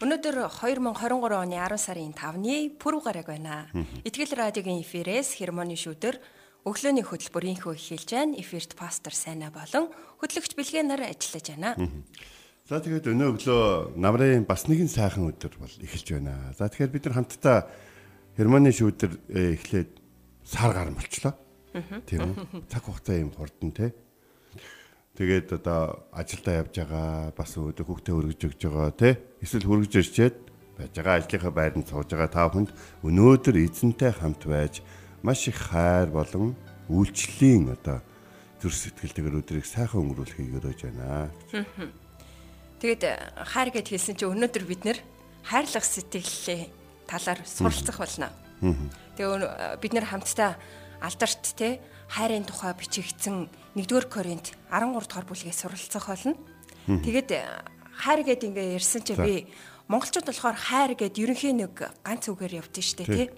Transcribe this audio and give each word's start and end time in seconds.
Өнөөдөр 0.00 0.36
2023 0.48 1.34
оны 1.36 1.58
10 1.60 1.76
сарын 1.76 2.12
5-ны 2.16 2.72
пүрэв 2.80 3.04
гараг 3.04 3.26
байна. 3.28 3.68
Итгэл 4.00 4.32
радиогийн 4.32 4.80
эфирээс 4.80 5.36
хермоны 5.36 5.76
шүүдэр 5.76 6.16
өглөөний 6.64 7.04
хөтөлбөрийнхөө 7.04 7.76
эхэлж 7.76 8.08
байна. 8.16 8.32
Эфирт 8.40 8.80
пастор 8.80 9.12
Сайна 9.12 9.52
болон 9.52 9.92
хөтлөгч 10.24 10.56
Бэлгэнаар 10.56 11.04
ажиллаж 11.04 11.52
байна. 11.52 11.76
За 12.64 12.80
тэгээд 12.80 13.12
өнөө 13.12 13.28
өглөө 13.36 14.00
намрын 14.00 14.48
бас 14.48 14.64
нэгэн 14.72 14.88
сайхан 14.88 15.28
өдөр 15.36 15.60
бол 15.60 15.74
эхэлж 15.84 16.16
байна. 16.16 16.48
За 16.56 16.72
тэгэхээр 16.72 16.94
бид 16.96 17.04
нар 17.04 17.16
хамтдаа 17.20 17.58
хермоны 18.40 18.72
шүүдэр 18.72 19.12
э, 19.36 19.52
эхлээд 19.52 20.00
сар 20.48 20.72
гар 20.72 20.96
болчлоо. 20.96 21.36
Тийм 22.08 22.40
үү? 22.40 22.64
Цаг 22.72 22.88
хугацаа 22.88 23.20
юм 23.20 23.36
хурдан 23.36 23.68
те. 23.76 23.92
Тэгээд 25.18 25.48
одоо 25.58 26.06
ажилдаа 26.14 26.62
явж 26.62 26.74
байгаа 26.78 27.34
бас 27.34 27.52
өөдөө 27.58 27.84
хүүхдээ 27.84 28.14
өргөж 28.14 28.40
өгж 28.46 28.60
байгаа 28.70 28.92
тий 28.94 29.14
эсвэл 29.42 29.66
хүргэж 29.66 29.92
ирчээд 29.98 30.36
байж 30.78 30.92
байгаа 30.94 31.14
ажлынхаа 31.18 31.52
байранд 31.52 31.86
сууж 31.90 32.08
байгаа 32.14 32.30
та 32.30 32.46
бүхэнд 32.48 32.70
өнөөдөр 33.02 33.56
эзэнтэй 33.58 34.12
хамт 34.14 34.42
байж 34.46 34.80
маш 35.26 35.44
их 35.50 35.58
хайр 35.58 36.08
болон 36.14 36.54
үйлчлэлийн 36.88 37.74
одоо 37.74 37.98
зүр 38.62 38.72
сэтгэлтэйгээр 38.72 39.40
өдрийг 39.40 39.66
сайхан 39.66 40.04
өнгөрүүлэхийг 40.04 40.56
өрөөж 40.56 40.80
байна. 40.88 41.32
Тэгэд 42.80 43.02
хайр 43.50 43.68
гэд 43.72 43.88
хэлсэн 43.88 44.16
чинь 44.16 44.32
өнөөдөр 44.36 44.64
бид 44.64 44.82
нэр 44.88 44.98
хайрлах 45.44 45.84
сэтгэлээ 45.84 46.68
талаар 47.08 47.40
суралцах 47.44 47.98
болно. 48.00 48.28
Тэгээ 49.16 49.80
бид 49.80 49.92
нэр 49.92 50.06
хамтдаа 50.08 50.56
алдарт 51.00 51.44
те 51.56 51.80
хайрын 52.10 52.44
тухай 52.44 52.74
бичигдсэн 52.74 53.46
1-р 53.78 54.06
Коринт 54.10 54.58
13 54.68 55.06
дугаар 55.06 55.26
бүлгээс 55.30 55.62
суралцах 55.62 56.10
болно. 56.10 56.34
Тэгээд 56.90 57.30
хайр 57.94 58.20
гэд 58.26 58.50
ингээ 58.50 58.74
ярьсан 58.74 59.06
чи 59.06 59.14
би 59.14 59.46
монголчууд 59.86 60.26
болохоор 60.26 60.58
хайр 60.58 60.98
гэд 60.98 61.14
ерөнхийн 61.22 61.62
нэг 61.62 61.78
ганц 62.02 62.26
үгээр 62.26 62.58
явдсан 62.66 62.82
шүү 62.82 62.98
дээ 63.06 63.08
тий. 63.14 63.28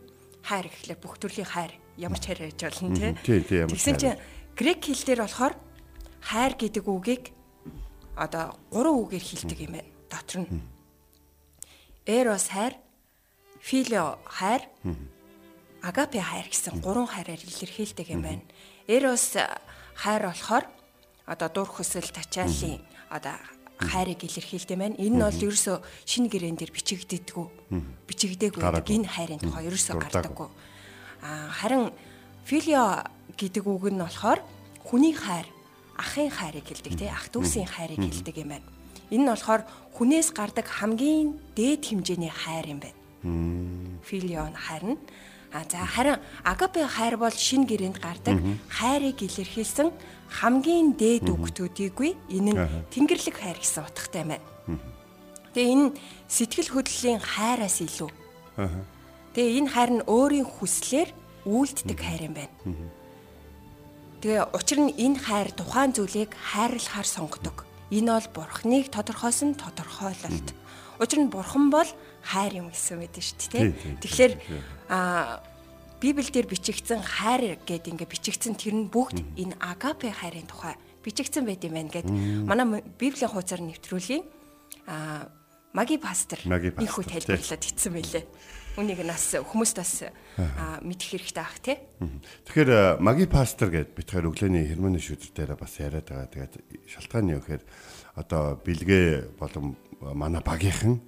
Хайр 0.40 0.66
гэхлээр 0.72 1.00
бүх 1.04 1.20
төрлийн 1.20 1.52
хайр 1.52 1.72
ямар 2.00 2.16
ч 2.16 2.32
хайр 2.32 2.48
гэж 2.48 2.60
болно 2.64 2.96
тий. 2.96 3.12
Тэгсэн 3.68 3.96
чи 4.00 4.08
грек 4.56 4.80
хэл 4.88 5.04
дээр 5.04 5.20
болохоор 5.28 5.54
хайр 6.24 6.52
гэдэг 6.56 6.84
үгийг 6.88 7.24
одоо 8.16 8.56
гурван 8.72 9.04
үгээр 9.04 9.24
хэлдэг 9.24 9.58
юм 9.60 9.72
байна. 9.76 9.92
Дотор 10.08 10.48
нь 10.48 10.64
эрос 12.06 12.48
хайр, 12.50 12.74
филио 13.60 14.18
хайр, 14.26 14.62
агапе 15.82 16.22
хайр 16.22 16.46
гэсэн 16.46 16.80
гурван 16.80 17.10
хайраар 17.10 17.42
илэрхийлдэг 17.42 18.08
юм 18.14 18.22
байна. 18.22 18.42
Эрос 18.86 19.34
хайр 19.98 20.22
болохоор 20.30 20.64
одоо 21.26 21.48
дур 21.50 21.68
хөсөл 21.68 22.06
тачаалын 22.06 22.78
одоо 23.10 23.34
хайрыг 23.78 24.22
илэрхийлдэг 24.22 24.78
байна. 24.78 24.94
Энэ 24.94 25.16
нь 25.18 25.22
бол 25.26 25.42
ерөөсө 25.50 25.82
шинэ 26.06 26.30
гэрээн 26.30 26.56
дээр 26.56 26.70
бичигддэггүй. 26.70 27.46
Бичигдээгүй 28.06 28.62
энэ 28.62 29.10
хайрын 29.10 29.42
тухай 29.42 29.66
ерөөсө 29.66 29.98
гардаггүй. 29.98 30.48
А 31.22 31.50
харин 31.50 31.90
филио 32.46 33.02
гэдэг 33.34 33.66
үг 33.66 33.90
нь 33.90 33.98
болохоор 33.98 34.40
хүний 34.86 35.14
хайр, 35.14 35.46
ахын 35.98 36.30
хайрыг 36.30 36.66
хэлдэг 36.66 36.94
тий 36.98 37.10
ах 37.10 37.26
дүүсийн 37.34 37.66
хайрыг 37.66 37.98
хэлдэг 37.98 38.38
юм 38.38 38.54
байна. 38.54 38.66
Энэ 39.10 39.22
нь 39.26 39.30
болохоор 39.30 39.62
хүнээс 39.98 40.30
гардаг 40.30 40.66
хамгийн 40.66 41.38
дээд 41.58 41.82
хэмжээний 41.90 42.30
хайр 42.30 42.66
юм 42.70 42.80
байна. 42.82 42.98
Филио 44.06 44.46
нь 44.50 44.58
харин 44.58 44.98
А 45.52 45.64
за 45.68 45.84
харин 45.84 46.16
агапе 46.44 46.86
хайр 46.86 47.16
бол 47.20 47.30
шин 47.30 47.68
гэрээнд 47.68 48.00
гардаг 48.00 48.40
хайрыг 48.72 49.20
илэрхийлсэн 49.20 49.92
хамгийн 50.40 50.96
дээд 50.96 51.28
үгтүүдийгүй 51.28 52.10
энэ 52.32 52.52
нь 52.56 52.60
тэнгэрлэг 52.88 53.36
хайр 53.36 53.58
гэсэн 53.60 53.84
утгатай 53.84 54.24
байна. 54.24 54.40
Тэгээ 55.52 55.72
энэ 55.76 55.86
сэтгэл 56.32 56.72
хөдлөлийн 56.72 57.20
хайраас 57.20 57.84
илүү. 57.84 58.10
Тэгээ 59.36 59.56
энэ 59.60 59.72
хайр 59.76 59.90
нь 60.00 60.06
өөрийн 60.08 60.48
хүслээр 60.48 61.08
үйлддэг 61.44 61.98
хайр 62.00 62.22
юм 62.32 62.34
байна. 62.40 62.54
Тэгээ 64.24 64.56
учир 64.56 64.78
нь 64.80 64.96
энэ 64.96 65.20
хайр 65.20 65.52
тухайн 65.52 65.92
зүйлийг 65.92 66.32
хайрлахаар 66.32 67.04
сонгодог. 67.04 67.68
Энэ 67.92 68.08
бол 68.08 68.28
бурхныг 68.32 68.88
тодорхойлсон 68.88 69.52
тодорхойлолт. 69.60 70.48
Учир 70.98 71.20
нь 71.20 71.32
бурхан 71.32 71.70
бол 71.70 71.88
хайр 72.20 72.60
юм 72.60 72.68
гэсэн 72.68 72.98
мэт 72.98 73.16
шүү 73.20 73.48
дээ. 73.52 74.00
Тэгэхээр 74.02 74.32
а 74.90 75.40
Библиэлд 76.02 76.50
бичигдсэн 76.50 76.98
хайр 76.98 77.62
гэдэг 77.62 77.94
ингээ 77.94 78.10
бичигдсэн 78.10 78.58
тэр 78.58 78.74
нь 78.74 78.90
бүгд 78.90 79.22
энэ 79.38 79.54
агапе 79.62 80.10
хайрын 80.10 80.50
тухай 80.50 80.74
бичигдсэн 81.06 81.46
байт 81.46 81.62
юм 81.62 81.78
байна 81.78 81.94
гэд 81.94 82.10
манай 82.42 82.82
Библийн 82.98 83.30
хуудасаар 83.30 83.62
нэвтрүүлгийн 83.62 84.22
а 84.90 85.30
маги 85.72 85.96
пастор 86.02 86.38
ихүү 86.42 87.04
тайлбарлаад 87.06 87.62
ицсэн 87.62 87.92
байлээ. 87.94 88.24
Үнийг 88.72 89.04
нас 89.04 89.36
хүмүүст 89.36 89.76
бас 89.76 89.92
мэдэх 90.80 91.08
хэрэгтэй 91.22 91.44
ах 91.44 91.58
тий. 91.60 91.76
Тэгэхээр 92.50 92.98
маги 92.98 93.28
пастор 93.28 93.68
гэд 93.68 93.92
бид 93.94 94.08
хоёр 94.08 94.32
өглөөний 94.32 94.68
хермоны 94.68 94.98
шүдэр 94.98 95.30
дээр 95.32 95.52
бас 95.60 95.76
яриад 95.76 96.08
байгаа. 96.08 96.28
Тэгээд 96.32 96.54
шалтгаан 96.88 97.24
нь 97.28 97.32
юу 97.36 97.40
гэхээр 97.44 97.62
одоо 98.14 98.60
бэлгээ 98.64 99.38
болон 99.38 99.76
манай 100.00 100.42
багийнхан 100.44 101.00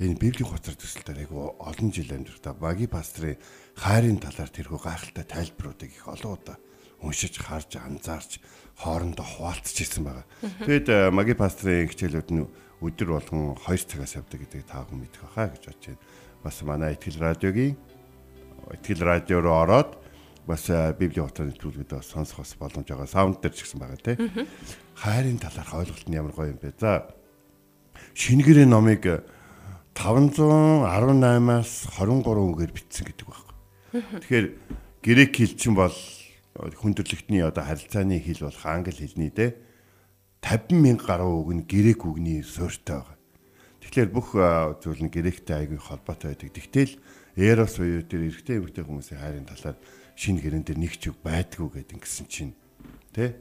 энэ 0.00 0.18
библийн 0.18 0.50
хуцар 0.50 0.74
төсөлтөөр 0.74 1.18
айгу 1.22 1.54
олон 1.62 1.88
жил 1.94 2.10
амьдрахта 2.10 2.52
баги 2.52 2.90
пастрын 2.90 3.38
хайрын 3.78 4.18
талаар 4.18 4.50
тэрхүү 4.50 4.80
гайхалтай 4.82 5.24
тайлбаруудыг 5.24 5.90
их 5.94 6.08
олон 6.08 6.34
удаа 6.34 6.56
уншиж 7.00 7.38
харж 7.38 7.78
анзаарч 7.78 8.40
хоорондоо 8.80 9.24
хуваалцж 9.24 9.76
ирсэн 9.80 10.04
байгаа. 10.04 10.26
Тэгэд 10.66 10.88
э, 10.88 11.10
маги 11.14 11.34
пастрын 11.36 11.88
хичээлүүд 11.88 12.28
нь 12.34 12.48
өдөр 12.82 13.08
болгон 13.14 13.54
2 13.54 13.86
цагаас 13.86 14.18
явдаг 14.18 14.40
гэдгийг 14.42 14.66
та 14.66 14.82
бүхэн 14.82 15.00
мэдэх 15.04 15.22
байхаа 15.22 15.52
гэж 15.52 15.62
бодож 15.68 15.84
байна. 15.86 16.02
Бас 16.42 16.56
манай 16.66 16.90
ихтгэл 16.96 17.22
радиогийн 17.22 17.76
ихтгэл 18.74 19.02
радио 19.04 19.38
руу 19.40 19.56
ороод 19.62 19.90
бас 20.46 20.68
э, 20.68 20.92
библийн 20.98 21.26
утгаар 21.26 21.48
нэвтрүүлгээд 21.50 21.92
бас 21.96 22.08
сонсох 22.12 22.44
бас 22.44 22.54
боломж 22.60 22.88
байгаа. 22.88 23.08
Саунд 23.08 23.40
дээр 23.40 23.54
ч 23.56 23.64
гэсэн 23.64 23.80
байгаа 23.80 24.00
тий. 24.00 24.16
Хайрын 25.00 25.40
талаарх 25.40 25.72
ойлголт 25.72 26.08
нь 26.08 26.16
ямар 26.16 26.32
гоё 26.36 26.52
юм 26.52 26.60
бэ? 26.60 26.76
За 26.76 27.08
шингэрээ 28.12 28.68
номыг 28.68 29.24
518-аас 29.96 31.72
23 31.96 32.50
үгээр 32.52 32.72
бичсэн 32.76 33.04
гэдэг 33.08 33.26
байхгүй. 33.26 33.54
Тэгэхээр 34.20 34.46
грек 35.00 35.32
хэл 35.32 35.54
чинь 35.56 35.78
бол 35.78 35.96
хүндрэлтний 36.54 37.42
одоо 37.42 37.64
харилцааны 37.64 38.20
хэл 38.20 38.46
болох 38.50 38.64
англи 38.66 38.94
хэлний 38.94 39.30
дээ 39.30 39.54
50 40.44 40.76
мянга 40.76 41.06
гаруй 41.08 41.40
үг 41.40 41.50
нь 41.56 41.64
грек 41.64 42.04
үгний 42.04 42.44
суурьтай 42.44 43.00
байгаа. 43.00 43.16
Тэгэхээр 43.80 44.10
бүх 44.12 44.28
зүйл 44.84 45.00
нь 45.00 45.14
гректэй 45.14 45.64
аягүй 45.64 45.80
холбоотой 45.80 46.36
байдаг. 46.36 46.52
Тэгтэл 46.52 46.92
Эрос 47.34 47.82
уу 47.82 48.04
дээр 48.06 48.30
эрэгтэй 48.30 48.62
эмэгтэй 48.62 48.84
хүмүүсийн 48.86 49.18
хайрын 49.18 49.48
талаар 49.48 49.74
шинэ 50.14 50.40
гэрэн 50.42 50.64
дээр 50.64 50.78
нэг 50.78 50.94
ч 50.98 51.10
үг 51.10 51.18
байдгүй 51.22 51.82
гэдэг 51.82 51.96
ингэсэн 51.98 52.26
чинь 52.30 52.54
тэ 53.14 53.38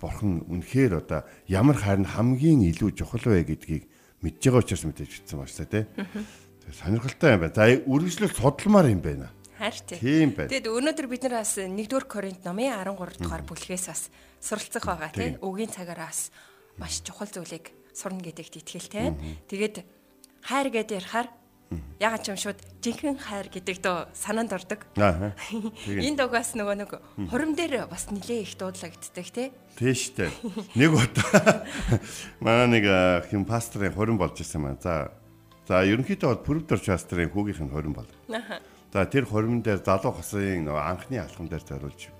бурхан 0.00 0.44
үнэхээр 0.46 1.02
одоо 1.02 1.24
ямар 1.48 1.78
хайр 1.78 2.02
нь 2.02 2.10
хамгийн 2.10 2.66
илүү 2.70 2.94
чухал 2.98 3.24
вэ 3.32 3.46
гэдгийг 3.46 3.84
мэдж 4.22 4.42
байгаа 4.42 4.62
учраас 4.62 4.84
мэдээж 4.84 5.10
бичсэн 5.10 5.38
байна 5.38 5.50
шүү 5.50 5.66
дээ 5.70 5.84
тий. 5.86 6.24
Сонирхолтой 6.72 7.30
юм 7.32 7.40
байна. 7.46 7.54
За 7.54 7.64
үргэлжлэл 7.70 8.34
судалмаар 8.34 8.88
юм 8.90 9.00
байна. 9.00 9.30
Харин 9.56 9.86
тийм 9.86 10.30
байна. 10.36 10.50
Тэгэд 10.50 10.68
өнөөдөр 10.68 11.06
бид 11.08 11.22
нар 11.24 11.34
бас 11.40 11.56
1-р 11.56 12.04
Коринт 12.04 12.42
номын 12.44 12.74
13 12.74 13.22
дугаар 13.22 13.44
бүлгээс 13.46 13.86
бас 13.88 14.02
суралцах 14.42 14.84
байгаа 14.84 15.10
тий. 15.14 15.38
Үгийн 15.40 15.72
цагаараа 15.72 16.10
бас 16.10 16.34
маш 16.76 17.00
чухал 17.00 17.30
зүйлийг 17.30 17.72
сурна 17.94 18.20
гэдэгт 18.20 18.60
итгэлтэй. 18.60 19.16
Тэгээд 19.48 19.76
хайр 20.44 20.68
гэдээ 20.74 20.98
ярихаар 21.00 21.28
Ягаад 21.98 22.22
ч 22.22 22.30
юм 22.30 22.38
шууд 22.38 22.60
жинхэнэ 22.78 23.18
хайр 23.18 23.50
гэдэг 23.50 23.82
дөө 23.82 24.14
санаанд 24.14 24.54
ордог. 24.54 24.86
Аа. 24.94 25.34
Энэ 25.90 26.14
дугаас 26.14 26.54
нөгөө 26.54 26.76
нэг 26.78 26.90
хурим 27.26 27.58
дээр 27.58 27.90
бас 27.90 28.06
нилээ 28.12 28.46
их 28.46 28.54
дуудлагддаг 28.54 29.26
тий. 29.26 29.50
Тий 29.74 29.94
штэ. 29.96 30.30
Нэг 30.78 30.94
удаа 31.00 31.66
манай 32.44 32.68
нэг 32.70 32.86
хэм 33.26 33.42
пастрын 33.42 33.90
хурим 33.90 34.14
болж 34.14 34.38
ирсэн 34.38 34.62
маань. 34.62 34.78
За 34.78 35.10
за 35.66 35.82
ерөнхийдөө 35.82 36.38
бол 36.38 36.46
Пүрвдор 36.46 36.78
пастрын 36.78 37.34
хүүгийнх 37.34 37.64
нь 37.66 37.72
хурим 37.74 37.98
бол. 37.98 38.10
За 38.94 39.02
тэр 39.08 39.26
хурим 39.26 39.64
дээр 39.66 39.82
залуу 39.82 40.14
хосын 40.14 40.70
нөгөө 40.70 40.84
анхны 40.86 41.18
алхам 41.18 41.50
дээр 41.50 41.66
зориулж 41.66 42.14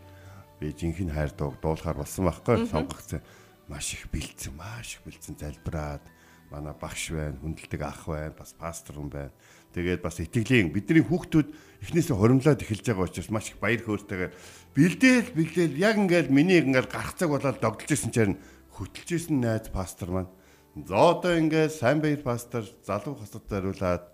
би 0.59 0.75
жинхэнэ 0.75 1.15
хайр 1.15 1.31
дууг 1.39 1.61
дуулахаар 1.63 2.03
болсон 2.03 2.27
байхгүй 2.27 2.67
сонгогдсон. 2.67 3.23
Маш 3.69 3.95
их 3.95 4.11
бэлдсэн, 4.11 4.57
маш 4.57 4.99
их 4.99 5.07
бэлдсэн 5.07 5.37
залбираад 5.39 6.03
манай 6.51 6.75
багш 6.79 7.11
байна, 7.11 7.39
хүндэлдэг 7.43 7.83
ах 7.83 8.07
байна, 8.07 8.35
бас 8.37 8.55
пастор 8.55 8.97
хүн 8.97 9.11
байна. 9.11 9.33
Тэгээд 9.75 10.01
бас 10.01 10.17
итгэлийн 10.23 10.73
бидний 10.73 11.05
хүүхдүүд 11.05 11.49
эхнээсээ 11.85 12.17
хуримлаад 12.17 12.63
эхэлж 12.65 12.87
байгаа 12.87 13.07
учраас 13.07 13.31
маш 13.31 13.53
их 13.53 13.61
баяр 13.61 13.83
хөөртэйгээр 13.85 14.33
бэлдээл 14.73 15.29
бэлдээл 15.37 15.77
яг 15.77 15.97
ингээд 16.01 16.29
миний 16.33 16.65
ингээд 16.65 16.89
гарах 16.89 17.13
цаг 17.19 17.29
болоод 17.29 17.61
догдолж 17.61 17.91
исэн 17.93 18.13
чинь 18.15 18.41
хөтлж 18.73 19.09
исэн 19.13 19.45
найз 19.45 19.69
пастор 19.69 20.09
маань 20.09 20.33
за 20.73 20.97
одоо 20.97 21.37
ингээд 21.37 21.77
сайн 21.77 22.01
баяр 22.01 22.25
пастор 22.25 22.65
залуу 22.89 23.21
хасад 23.21 23.45
зариулаад 23.53 24.05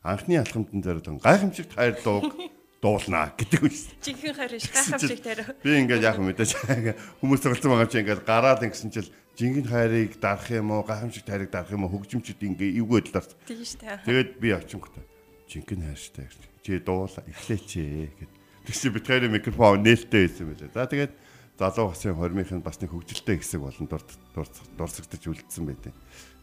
анхны 0.00 0.40
алхамтан 0.40 0.80
зориулсан 0.80 1.20
гайхамшигт 1.20 1.76
хайр 1.76 1.96
дууг 2.00 2.32
дуулнаа 2.82 3.30
гэдэг 3.38 3.62
үс. 3.62 3.94
Жинхэнэ 4.02 4.34
хариш 4.34 4.66
гайхамшиг 4.66 5.22
тарай. 5.22 5.46
Би 5.62 5.70
ингээд 5.86 6.02
яг 6.02 6.18
мэдээж 6.18 6.50
хүмүүс 7.22 7.40
тоглосон 7.46 7.78
байгаа 7.78 7.86
чи 7.86 8.02
ингээд 8.02 8.26
гараад 8.26 8.66
ингэсэн 8.66 8.90
чил 8.90 9.06
жинхэнэ 9.38 9.70
хайрыг 9.70 10.18
дарах 10.18 10.50
юм 10.50 10.74
уу 10.74 10.82
гайхамшигт 10.82 11.30
хайрыг 11.30 11.54
дарах 11.54 11.70
юм 11.70 11.86
уу 11.86 11.94
хөгжимчд 11.94 12.42
ингээ 12.42 12.82
эвгүй 12.82 13.06
талаар. 13.06 13.30
Тийм 13.46 13.62
шүү 13.62 13.78
дээ. 13.86 14.02
Тэгээд 14.02 14.30
би 14.42 14.48
очинготой 14.50 15.04
жинхэнэ 15.46 15.84
хайрштай 15.94 16.26
гэж. 16.26 16.42
Чи 16.66 16.70
дуулаа 16.82 17.22
эхлэеч 17.22 17.70
гэд. 18.18 18.32
Тэгс 18.66 18.82
бид 18.90 19.06
хоёрын 19.06 19.30
микрофон 19.30 19.86
нээлттэй 19.86 20.26
байсан 20.26 20.46
байлаа. 20.50 20.74
За 20.74 20.90
тэгээд 20.90 21.12
залуу 21.58 21.94
хасын 21.94 22.18
хормынхын 22.18 22.66
бас 22.66 22.82
нэг 22.82 22.90
хөгжилтэй 22.90 23.38
хэсэг 23.38 23.62
болон 23.62 23.86
дурсагдаж 23.86 25.22
үлдсэн 25.22 25.64
байдیں۔ 25.70 25.94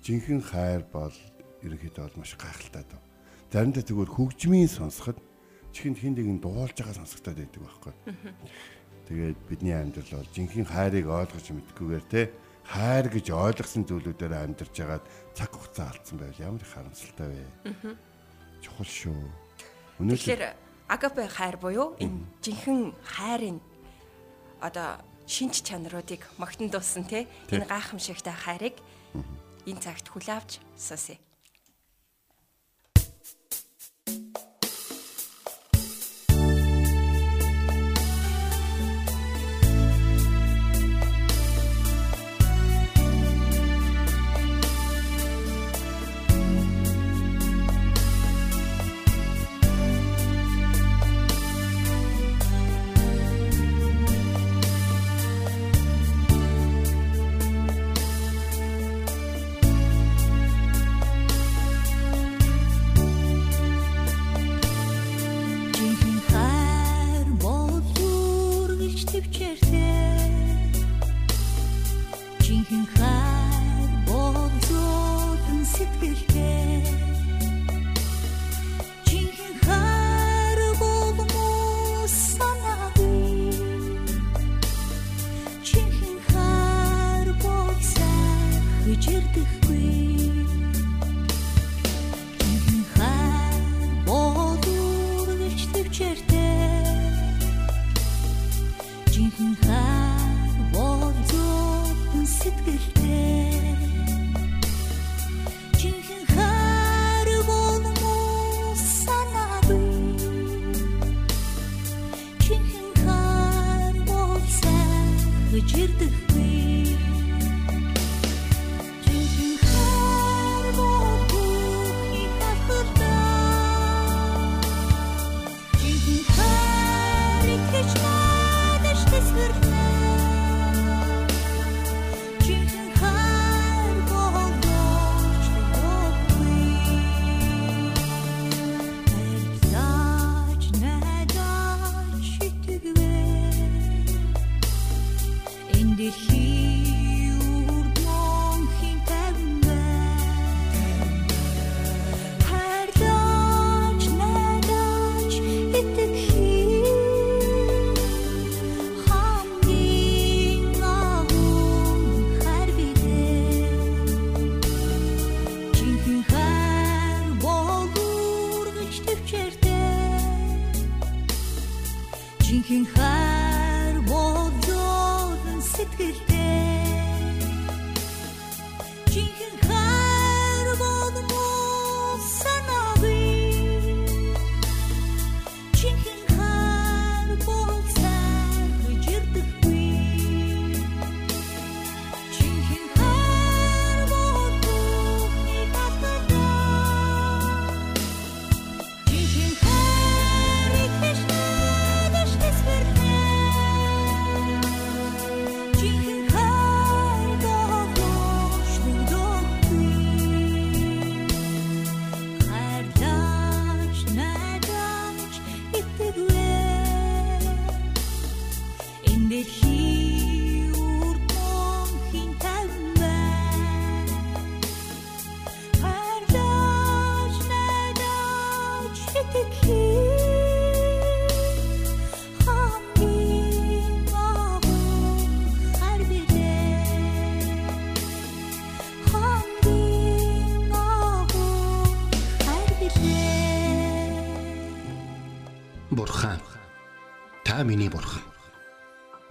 Жинхэнэ 0.07 0.43
хайр 0.47 0.83
бол 0.87 1.15
ерөнхийдөө 1.67 2.03
бол 2.07 2.19
маш 2.23 2.35
гайхалтай 2.39 2.83
даа. 2.87 3.01
Заримдаа 3.51 3.83
тэгвэл 3.83 4.13
хөгжмийн 4.13 4.69
сонсоход 4.69 5.17
чихэнд 5.73 5.97
хин 5.99 6.13
нэг 6.15 6.27
нь 6.37 6.41
дуулж 6.43 6.75
байгаа 6.75 6.97
сонсогдоод 6.99 7.37
байдаг 7.37 7.61
байхгүй. 7.61 7.93
Тэгээд 9.09 9.39
бидний 9.49 9.73
амьдрал 9.73 10.21
бол 10.21 10.33
жинхэнэ 10.35 10.69
хайрыг 10.69 11.05
ойлгож 11.09 11.47
мэдгүйгээр 11.49 12.05
те 12.09 12.21
хайр 12.69 13.09
гэж 13.09 13.27
ойлгосон 13.33 13.83
зүйлүүдээр 13.89 14.33
амьдарч 14.37 14.75
байгаад 14.77 15.05
цаг 15.33 15.49
хугацаа 15.49 15.89
алдсан 15.89 16.17
байвал 16.21 16.45
ямар 16.45 16.61
их 16.61 16.69
харамсалтай 16.69 17.27
вэ? 17.33 17.45
Чухал 18.61 18.85
шүү. 18.85 19.17
Тэгэхээр 19.97 20.43
агапе 20.85 21.25
хайр 21.25 21.57
буюу 21.57 21.97
энэ 21.97 22.21
жинхэнэ 22.45 22.93
хайрын 23.01 23.57
одоо 24.61 25.01
шинж 25.25 25.61
чанаруудыг 25.65 26.25
магтан 26.37 26.69
дуусан 26.69 27.05
те 27.05 27.25
энэ 27.49 27.65
гайхамшигтай 27.65 28.33
хайрыг 28.33 28.75
энэ 29.65 29.81
цагт 29.81 30.09
хүлэвж 30.09 30.61
сонсъё. 30.77 31.17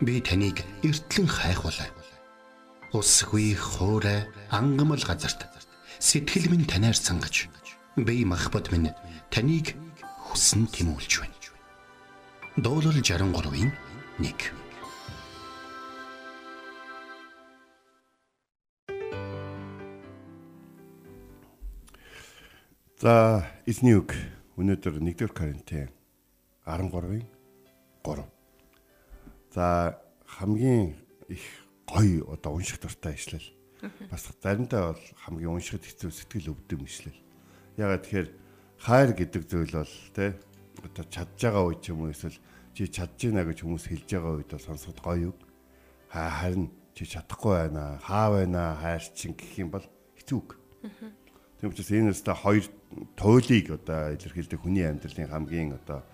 Би 0.09 0.25
таныг 0.25 0.65
эртлэн 0.81 1.29
хайхвалаа. 1.29 1.93
Усгүй 2.97 3.53
хуурай 3.53 4.25
ангамл 4.49 5.05
газарт 5.05 5.45
Сэтгэл 6.01 6.49
минь 6.49 6.65
танаар 6.65 6.97
сангаж 6.97 7.45
бие 7.93 8.25
махбод 8.25 8.73
минь 8.73 8.89
таныг 9.29 9.77
хүсн 10.25 10.65
тэмүүлж 10.73 11.13
байна. 11.21 11.37
Дуулал 12.57 12.97
63-ийн 13.05 13.69
1 14.17 14.33
За 22.97 23.45
эзний 23.69 23.93
үг 23.93 24.17
өнөөдөр 24.57 25.05
1-р 25.05 25.31
Коринтын 25.37 25.93
13-ийн 26.65 27.29
3. 28.09 28.38
За 29.59 29.99
хамгийн 30.25 30.95
их 31.27 31.43
гоё 31.85 32.23
одоо 32.31 32.55
унших 32.55 32.79
дуртай 32.79 33.15
ишлэл. 33.19 33.43
Бас 34.09 34.31
заримдаа 34.41 34.95
бол 34.95 35.03
хамгийн 35.27 35.51
уншихад 35.51 35.83
хэцүү 35.83 36.15
сэтгэл 36.15 36.55
өвдөм 36.55 36.87
ишлэл. 36.87 37.19
Ягаад 37.75 38.07
тэгэхээр 38.07 38.29
хайр 38.79 39.11
гэдэг 39.19 39.43
зүйл 39.51 39.75
бол 39.83 39.95
тэ 40.15 40.39
одоо 40.79 41.05
чадж 41.11 41.35
байгаа 41.43 41.65
үе 41.67 41.77
ч 41.83 41.91
юм 41.91 42.07
уу 42.07 42.15
эсвэл 42.15 42.39
чи 42.71 42.87
чадж 42.87 43.19
байна 43.19 43.43
гэж 43.51 43.59
хүмүүс 43.67 43.85
хэлж 43.91 44.07
байгаа 44.07 44.33
үед 44.39 44.51
бол 44.55 44.63
сонсоход 44.63 45.01
гоё 45.03 45.35
үг. 45.35 45.41
Харин 46.07 46.71
чи 46.95 47.03
чадахгүй 47.11 47.55
байна. 47.59 47.99
Хаа 47.99 48.39
байна 48.39 48.79
хайр 48.79 49.03
чин 49.11 49.35
гэх 49.35 49.59
юм 49.59 49.75
бол 49.75 49.87
хэцүү 50.23 50.39
үг. 50.39 50.55
Тийм 51.59 51.75
учраас 51.75 51.91
энэ 51.91 52.15
өстө 52.15 52.31
хоёр 52.31 52.63
туйлыг 53.19 53.75
одоо 53.75 54.15
илэрхийлдэг 54.15 54.63
хүний 54.63 54.87
амьдралын 54.87 55.27
хамгийн 55.35 55.75
одоо 55.83 56.07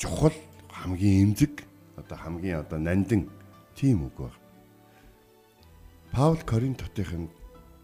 чухал 0.00 0.32
хамгийн 0.72 1.28
эмзэг 1.28 1.73
одоо 1.96 2.16
хамгийн 2.18 2.60
одоо 2.60 2.78
нандин 2.78 3.30
тийм 3.74 4.06
үг 4.06 4.16
баг. 4.18 4.34
Паул 6.12 6.38
Коринт 6.46 6.82
хотын 6.82 7.28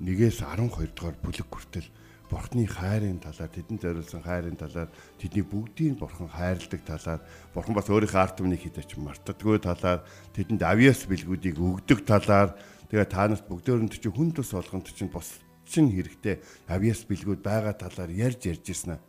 1-ээс 0.01 0.41
12 0.47 0.95
дугаар 0.95 1.17
бүлэг 1.23 1.49
хүртэл 1.51 1.89
Бурхны 2.31 2.63
хайрын 2.63 3.19
талаар 3.19 3.51
тэдэнд 3.51 3.83
зориулсан 3.83 4.23
хайрын 4.23 4.55
талаар 4.55 4.87
тэдний 5.19 5.43
бүгдийг 5.43 5.99
Бурхан 5.99 6.31
хайрладаг 6.31 6.81
талаар 6.87 7.21
Бурхан 7.51 7.75
бас 7.75 7.91
өөрийнхөө 7.91 8.23
арт 8.23 8.39
түмнийг 8.39 8.63
хитэж 8.63 8.95
мартдаггүй 8.95 9.59
талаар 9.59 10.07
тэдэнд 10.39 10.63
авиас 10.63 11.11
бэлгүүдийг 11.11 11.59
өгдөг 11.59 12.07
талаар 12.07 12.55
тэгээ 12.87 13.11
та 13.11 13.27
нарт 13.27 13.51
бүгдөөрэнд 13.51 13.99
чинь 13.99 14.15
хүн 14.15 14.31
тус 14.31 14.55
болгонд 14.55 14.87
чинь 14.95 15.11
бос 15.11 15.43
чин 15.67 15.91
хэрэгтэй 15.91 16.39
авьяас 16.71 17.03
бэлгүүд 17.07 17.43
байгаа 17.43 17.75
талаар 17.75 18.15
ярьж 18.15 18.47
ярьж 18.47 18.63
ирсэн 18.67 18.95
аа. 18.95 19.03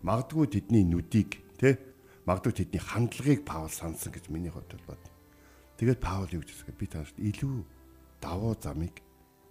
Магдгүй 0.00 0.48
тэдний 0.48 0.88
нүдийг 0.88 1.44
тэ 1.60 1.76
магдгүй 2.26 2.52
тэдний 2.52 2.82
хандлагыг 2.82 3.42
Паул 3.44 3.70
сансан 3.70 4.12
гэж 4.12 4.30
миний 4.30 4.50
хувьд 4.50 4.78
бод. 4.86 5.00
Тэгээд 5.78 5.98
Паул 5.98 6.30
юу 6.30 6.42
гэж 6.42 6.62
би 6.78 6.86
танарт 6.86 7.16
илүү 7.18 7.66
давуу 8.22 8.54
замыг 8.62 9.02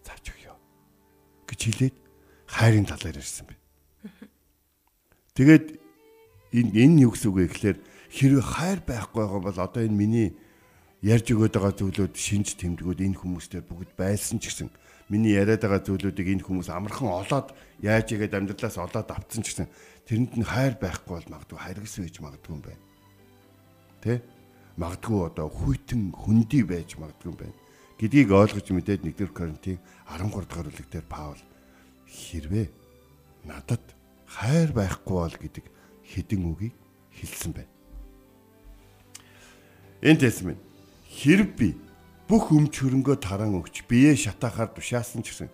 зааж 0.07 0.25
өгье 0.31 0.55
гэж 1.47 1.59
хэлээд 1.67 1.95
хайрын 2.47 2.87
талаар 2.87 3.19
ярьсан 3.19 3.47
байна. 3.51 3.61
Тэгээд 5.35 5.65
энэ 6.55 6.71
энэ 6.71 7.01
юу 7.07 7.11
гэсэн 7.11 7.29
үг 7.31 7.37
вэ 7.37 7.47
гэхээр 7.51 7.77
хэрвээ 8.11 8.43
хайр 8.43 8.79
байхгүй 8.83 9.19
байгаа 9.23 9.41
бол 9.43 9.59
одоо 9.59 9.81
энэ 9.83 9.95
миний 9.95 10.29
ярьж 11.03 11.31
өгöd 11.31 11.55
байгаа 11.55 11.73
зүйлүүд 11.75 12.13
шинж 12.15 12.59
тэмдгүүд 12.59 12.99
энэ 13.03 13.19
хүмүүстээр 13.19 13.65
бүгд 13.67 13.91
байсан 13.95 14.39
ч 14.39 14.51
гэсэн 14.51 14.67
миний 15.11 15.35
яриад 15.35 15.59
байгаа 15.59 15.83
зүйлүүдийг 15.83 16.39
энэ 16.39 16.45
хүмүүс 16.47 16.71
амархан 16.71 17.11
олоод 17.11 17.51
яаж 17.83 18.07
игээд 18.15 18.31
амьдралаас 18.31 18.79
олоод 18.79 19.09
авцсан 19.11 19.43
ч 19.43 19.51
гэсэн 19.51 19.67
тэрэнд 20.07 20.33
нь 20.39 20.47
хайр 20.47 20.79
байхгүй 20.79 21.19
бол 21.19 21.31
магадгүй 21.35 21.59
харгас 21.59 21.95
байж 21.99 22.15
магадгүй 22.23 22.51
юм 22.55 22.63
байна. 22.63 22.83
Тэ? 23.99 24.23
Магадгүй 24.79 25.19
одоо 25.27 25.47
хүйтэн 25.51 26.15
хөндөй 26.15 26.63
байж 26.63 26.95
магадгүй 26.95 27.27
юм 27.27 27.37
байна. 27.43 27.57
гэдгийг 28.01 28.31
ойлгож 28.33 28.67
мэдээд 28.71 29.05
1-р 29.05 29.29
Коринтын 29.29 29.77
13 30.09 30.47
дахь 30.49 30.65
бүлэг 30.65 30.89
дээр 30.89 31.05
Паул 31.05 31.37
хэрвээ 32.09 32.67
надад 33.45 33.83
хайр 34.25 34.73
байхгүй 34.73 35.17
бол 35.21 35.37
гэдэг 35.37 35.65
хэдэн 36.09 36.41
үгийг 36.49 36.73
хэлсэн 37.13 37.51
байна. 37.53 37.69
Энд 40.01 40.25
хэлсэн 40.25 40.45
байна. 40.49 40.63
Хэрв 41.05 41.47
би 41.53 41.77
бүх 42.31 42.47
өмч 42.55 42.79
хөрөнгөө 42.79 43.19
таран 43.19 43.59
өгч 43.59 43.83
бие 43.91 44.15
шатаахаар 44.15 44.71
тушаасан 44.71 45.19
ч 45.19 45.35
гэсэн 45.35 45.51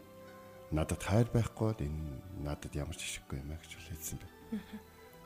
надад 0.70 1.02
хайр 1.02 1.26
байхгүй 1.34 1.74
бол 1.74 1.82
энэ 1.82 2.22
надад 2.46 2.70
ямар 2.78 2.94
ч 2.94 3.02
ашиггүй 3.02 3.42
юм 3.42 3.50
а 3.50 3.58
гэж 3.58 3.72
хэлсэн 3.82 4.22
байна. 4.22 4.62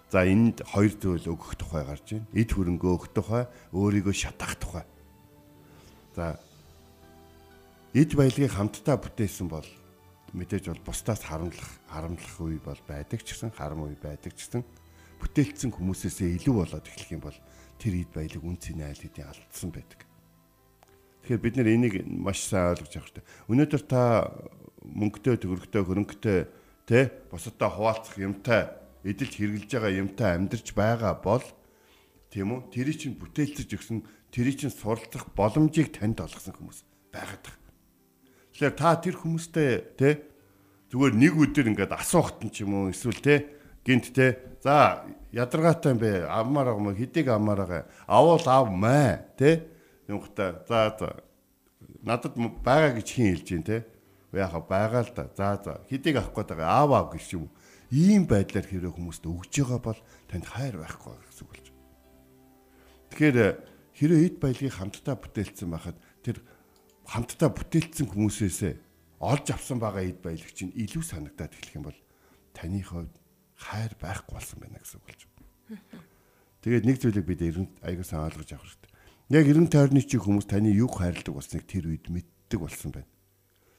За 0.07 0.23
энд 0.23 0.63
хоёр 0.63 0.95
зүйл 0.95 1.27
өгөх 1.27 1.59
тухай 1.59 1.83
гарч 1.83 2.07
байна. 2.15 2.31
Эд 2.31 2.55
хөрөнгөө 2.55 2.91
өгөх 2.95 3.11
тухай, 3.11 3.51
өөрийгөө 3.75 4.15
шатаах 4.15 4.55
тухай. 4.63 4.87
За 6.15 6.39
эд 7.91 8.15
баялагийг 8.15 8.55
хамтдаа 8.55 8.95
бүтээсэн 8.95 9.51
бол 9.51 9.67
мэдээж 10.31 10.71
бол 10.71 10.87
бусдаас 10.87 11.19
харамлах, 11.19 11.67
харамлах 11.91 12.35
үе 12.39 12.63
бол 12.63 12.79
байдаг 12.87 13.27
ч 13.27 13.35
гэсэн, 13.35 13.51
харам 13.51 13.91
үе 13.91 13.99
байдаг 13.99 14.39
ч 14.39 14.47
гэсэн 14.47 14.63
бүтээлцсэн 15.19 15.75
хүмүүсээсээ 15.75 16.39
илүү 16.39 16.55
болоод 16.63 16.87
эхлэх 16.87 17.11
юм 17.11 17.27
бол 17.27 17.35
тэр 17.75 17.99
эд 17.99 18.09
баялаг 18.15 18.39
үнцний 18.39 18.87
айл 18.87 19.03
хэдийн 19.03 19.27
алдсан 19.27 19.75
байдаг. 19.75 20.10
Тэгэхээр 21.21 21.41
бид 21.41 21.55
нэр 21.57 21.69
энийг 21.69 21.95
маш 22.07 22.45
сайн 22.49 22.73
ойлгож 22.73 22.93
авах 22.97 23.09
хэрэгтэй. 23.13 23.25
Өнөөдөр 23.49 23.83
та 23.85 24.01
мөнгөтэй, 24.81 25.37
төгрөгтэй, 25.37 25.81
хөрөнгөтэй 25.85 26.39
тэ 26.89 26.99
бусадтай 27.29 27.69
хуваалцах 27.69 28.17
юмтай 28.17 28.61
эдэлж 29.05 29.33
хэрглэж 29.37 29.69
байгаа 29.69 30.01
юмтай 30.01 30.29
амьдарч 30.33 30.67
байгаа 30.73 31.13
бол 31.21 31.45
тийм 32.33 32.57
үү? 32.57 32.73
Тэр 32.73 32.89
чинь 32.97 33.17
бүтээлцэж 33.21 33.69
өгсөн, 33.69 34.01
тэр 34.33 34.47
чинь 34.53 34.73
суралцах 34.73 35.29
боломжийг 35.37 35.93
танд 35.93 36.21
олгосон 36.25 36.57
хүмүүс 36.57 36.81
байгаад 37.13 37.43
байна. 37.45 37.69
Тэгэхээр 38.51 38.75
та 38.77 38.89
тэр 38.97 39.15
хүмүүстэй 39.21 39.69
тэ 39.97 40.09
зүгээр 40.91 41.13
нэг 41.15 41.33
өдөр 41.39 41.69
ингээд 41.71 41.95
асуухт 41.95 42.43
нь 42.43 42.51
ч 42.51 42.67
юм 42.67 42.75
уу 42.75 42.91
эсвэл 42.91 43.21
тэ 43.21 43.47
гинт 43.87 44.11
тэ 44.11 44.59
за 44.61 45.07
ядаргаатай 45.31 45.95
юм 45.95 45.99
бэ 46.03 46.11
амаар 46.27 46.75
байгаа 46.75 46.99
хэдийг 46.99 47.27
амаар 47.31 47.59
байгаа 47.65 47.83
авуул 48.05 48.45
ав 48.45 48.67
маа 48.69 49.23
тэ 49.39 49.70
Юнгата 50.11 50.63
за 50.67 50.93
за 50.99 51.09
надад 52.03 52.35
байгаа 52.35 52.99
гэж 52.99 53.07
хин 53.07 53.27
хэлж 53.31 53.47
дээ 53.47 53.63
те. 53.63 53.77
Яха 54.35 54.59
байгаа 54.59 55.07
л 55.07 55.11
да. 55.15 55.31
За 55.35 55.55
за 55.63 55.81
хэдийг 55.87 56.19
авах 56.19 56.35
гээд 56.35 56.49
байгаа 56.55 56.69
аав 56.83 56.91
аав 56.91 57.07
гэж 57.15 57.39
юм. 57.39 57.47
Ийм 57.91 58.27
байдлаар 58.27 58.67
хэрэг 58.67 58.95
хүмүүст 58.95 59.23
өгж 59.23 59.51
байгаа 59.63 59.79
бол 59.79 59.99
танд 60.27 60.45
хайр 60.47 60.75
байхгүй 60.79 61.15
гэсэн 61.27 61.43
үг 61.43 61.51
болж. 61.51 61.67
Тэгэхээр 63.11 63.37
хэрэв 63.95 64.19
эд 64.23 64.35
баялагийг 64.39 64.75
хамтдаа 64.75 65.15
бүтээлсэн 65.19 65.69
байхад 65.71 65.97
тэр 66.23 66.39
хамтдаа 67.07 67.49
бүтээлсэн 67.51 68.07
хүмүүсээсээ 68.07 68.73
олж 69.19 69.45
авсан 69.51 69.77
байгаа 69.83 70.07
эд 70.07 70.23
баялаг 70.23 70.51
чинь 70.55 70.71
илүү 70.71 71.03
санагдаад 71.03 71.51
эхлэх 71.51 71.75
юм 71.75 71.85
бол 71.91 71.99
таны 72.55 72.79
хувьд 72.79 73.11
хайр 73.59 73.93
байхгүй 73.99 74.33
болсон 74.33 74.57
байна 74.63 74.79
гэсэн 74.79 74.97
үг 74.97 75.05
болж. 75.05 75.21
Тэгээд 76.63 76.87
нэг 76.87 76.97
зүйлийг 77.03 77.25
бид 77.27 77.41
аягүй 77.83 78.05
сайн 78.07 78.25
ойлгож 78.25 78.49
авах 78.55 78.65
хэрэгтэй. 78.65 78.90
Яг 79.31 79.47
90 79.47 79.71
тойрны 79.71 80.03
чи 80.03 80.19
хүмүүс 80.19 80.43
таны 80.51 80.75
юг 80.75 80.99
хайрладаг 80.99 81.31
болсныг 81.31 81.63
тэр 81.63 81.87
үед 81.87 82.11
мэддэг 82.11 82.59
болсон 82.59 82.91
байна. 82.91 83.07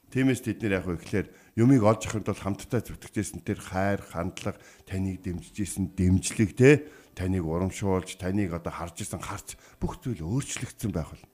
Тиймээс 0.09 0.41
тэд 0.41 0.65
нэр 0.65 0.81
яг 0.81 0.89
ихлээр 0.89 1.29
юмыг 1.53 1.85
олж 1.85 2.09
авахд 2.09 2.25
бол 2.25 2.41
хамтдаа 2.41 2.81
зүтгэжсэн 2.81 3.45
тэр 3.45 3.61
хайр, 3.61 4.01
хандлага, 4.01 4.57
таныг 4.89 5.21
дэмжижсэн 5.21 5.93
дэмжлэг 5.93 6.57
те 6.57 6.89
таныг 7.13 7.45
урамшуулж, 7.45 8.17
таныг 8.17 8.49
одоо 8.49 8.73
харж 8.73 9.05
исэн 9.05 9.21
харц 9.21 9.53
бүх 9.77 10.01
зүйл 10.01 10.25
өөрчлөгдсөн 10.25 10.89
байх 10.89 11.13
бол. 11.13 11.25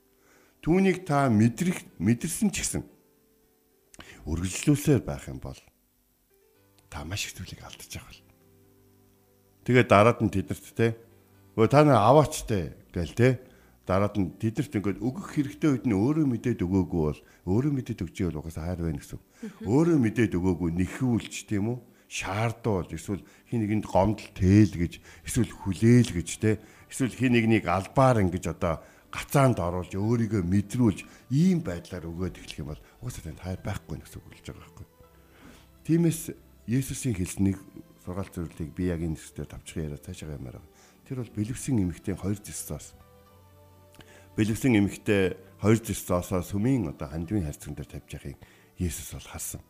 Түүнийг 0.68 1.08
та 1.08 1.32
мэдрэх 1.32 1.80
мэдэрсэн 2.04 2.52
ч 2.52 2.60
гэсэн 2.60 2.84
үргэлжлүүлсээр 4.28 5.00
байх 5.00 5.32
юм 5.32 5.40
бол 5.40 5.56
та 6.92 7.08
маш 7.08 7.24
их 7.24 7.40
зүйлийг 7.40 7.64
алдчих 7.64 8.04
бол. 8.04 8.20
Тэгээд 9.64 9.88
дараад 9.88 10.20
нь 10.20 10.28
тэдэрт 10.28 10.76
те 10.76 11.00
өө 11.56 11.72
та 11.72 11.88
нар 11.88 12.04
аваач 12.04 12.44
те 12.44 12.76
гэл 12.92 13.16
те 13.16 13.49
дараад 13.90 14.14
нь 14.22 14.38
тэдэрт 14.38 14.78
ингээд 14.78 15.02
өгөх 15.02 15.34
хэрэгтэй 15.34 15.70
үед 15.82 15.86
нь 15.90 15.98
өөрөө 15.98 16.26
мэдээд 16.30 16.62
өгөөгүй 16.62 17.02
бол 17.10 17.20
өөрөө 17.50 17.74
мэдээд 17.74 18.06
өгч 18.06 18.16
ивэл 18.22 18.38
угаасаа 18.46 18.70
хайр 18.70 18.86
байна 18.86 19.02
гэсэн. 19.02 19.18
Өөрөө 19.74 19.98
мэдээд 19.98 20.38
өгөөгүй 20.38 20.70
нэхүүлж 20.78 21.34
тийм 21.50 21.74
үү? 21.74 21.78
шаардуулж 22.10 22.94
эсвэл 22.94 23.22
хин 23.50 23.62
нэгэнд 23.62 23.86
гомдол 23.86 24.30
тээл 24.34 24.74
гэж 24.74 24.94
эсвэл 25.30 25.54
хүлээл 25.54 26.10
гэж 26.18 26.30
те 26.42 26.58
эсвэл 26.90 27.14
хин 27.14 27.38
нэгнийг 27.38 27.70
албаар 27.70 28.26
ингэж 28.26 28.50
одоо 28.50 28.82
гацаанд 29.14 29.62
оруулж 29.62 29.94
өөрийгөө 29.94 30.42
мэдрүүлж 30.42 31.06
ийм 31.30 31.62
байдлаар 31.62 32.10
өгөөд 32.10 32.42
эхлэх 32.42 32.62
юм 32.66 32.74
бол 32.74 32.82
уусаа 33.06 33.26
танд 33.26 33.42
хайр 33.46 33.62
байхгүй 33.62 34.02
гэсэн 34.02 34.22
үг 34.22 34.26
болж 34.26 34.42
байгаа 34.42 34.66
байхгүй. 34.66 34.86
Тиймээс 35.86 36.22
Есүсийн 36.70 37.18
хэлсэн 37.18 37.44
нэг 37.50 37.58
сургаалт 38.06 38.34
зөвлөлийг 38.34 38.74
би 38.74 38.90
яг 38.90 39.02
энэ 39.02 39.18
хэсгээр 39.18 39.50
тавчхан 39.50 39.86
яриа 39.90 40.02
цаашаа 40.02 40.38
ямаар. 40.38 40.62
Тэр 41.06 41.26
бол 41.26 41.34
бэлэвсэн 41.34 41.82
эмэгтэй 41.82 42.14
хоёр 42.14 42.38
зэсээс 42.38 43.09
бэлгэсэн 44.38 44.78
эмэгтэй 44.78 45.38
хоёр 45.62 45.80
зис 45.80 46.06
зоосоо 46.06 46.44
сүмийн 46.44 46.92
одоо 46.92 47.08
хандивын 47.10 47.48
харьцан 47.48 47.74
дээр 47.74 47.90
тавьж 47.90 48.10
яхийг 48.14 48.38
Есүс 48.80 49.12
бол 49.12 49.28
харсан. 49.28 49.62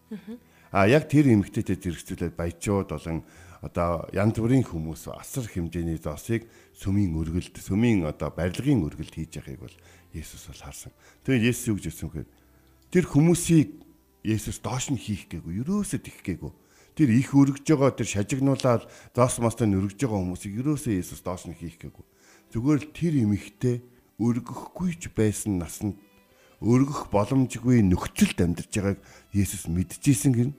А 0.69 0.85
яг 0.85 1.09
тэр 1.09 1.33
эмэгтэйтэй 1.33 1.81
зэрэгцүүлээд 1.81 2.37
баячууд 2.37 2.93
болон 2.93 3.25
одоо 3.65 4.05
янз 4.13 4.37
бүрийн 4.37 4.61
хүмүүс 4.63 5.09
асар 5.09 5.49
хэмжээний 5.49 5.97
зоосыг 5.97 6.45
сүмийн 6.77 7.17
өргөлд 7.17 7.57
сүмийн 7.57 8.05
одоо 8.05 8.29
барилгын 8.29 8.85
өргөлд 8.85 9.17
хийж 9.17 9.41
яхийг 9.41 9.65
бол 9.65 9.75
Есүс 10.13 10.45
бол 10.45 10.61
харсан. 10.61 10.93
Тэгээд 11.25 11.49
Есүс 11.49 11.67
юу 11.73 11.75
гэж 11.81 11.85
хэлсэн 11.89 12.09
вэ? 12.13 12.29
Тэр 12.93 13.05
хүмүүсийг 13.09 13.69
Есүс 14.21 14.61
доош 14.61 14.93
нь 14.93 15.01
хийх 15.01 15.25
гээгүй, 15.25 15.65
ерөөсөө 15.65 15.99
тэгэх 16.05 16.23
гээгүй. 16.37 16.53
Тэр 16.93 17.09
их 17.13 17.31
өргөж 17.33 17.65
байгаа 17.65 17.95
тэр 17.97 18.09
шажигнуулаад 18.09 18.83
зоос 19.15 19.35
мостой 19.41 19.71
өргөж 19.73 19.95
байгаа 19.95 20.21
хүмүүсийг 20.21 20.53
ерөөсөө 20.59 20.93
Есүс 21.01 21.21
доош 21.25 21.49
нь 21.49 21.57
хийх 21.57 21.81
гээгүй. 21.81 22.05
Зүгээр 22.51 22.79
л 22.83 22.93
тэр 22.93 23.13
эмэгтэй 23.25 23.75
өргөхгүй 24.19 24.99
ч 24.99 25.07
байсан 25.15 25.57
насанд 25.57 25.95
өргөх 26.59 27.07
боломжгүй 27.07 27.79
нөхцөлд 27.87 28.39
амьдарч 28.43 28.71
байгааг 28.75 28.99
Есүс 29.31 29.71
мэдчихсэн 29.71 30.33
гин. 30.35 30.51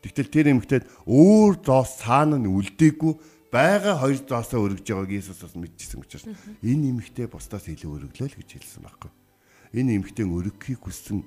Тэгтэл 0.00 0.32
тэр 0.32 0.46
эмэгтэйд 0.56 0.88
өөр 1.04 1.60
зоос 1.60 2.00
цаана 2.00 2.40
нь 2.40 2.48
үлдээгүй 2.48 3.12
байгаа 3.52 4.00
хоёр 4.00 4.18
зоосоо 4.24 4.64
өргөж 4.64 4.88
байгааг 4.88 5.12
Есүс 5.12 5.44
бас 5.44 5.52
мэдчихсэн 5.52 6.00
учраас 6.00 6.24
энэ 6.64 6.88
эмэгтэй 6.96 7.28
бусдаас 7.28 7.68
илүү 7.68 8.08
өргөлөө 8.08 8.28
л 8.32 8.38
гэж 8.40 8.50
хэлсэн 8.56 8.82
байхгүй. 8.82 9.12
Энэ 9.76 10.00
эмэгтэй 10.00 10.24
өргөхийг 10.24 10.80
хүссэн 10.80 11.20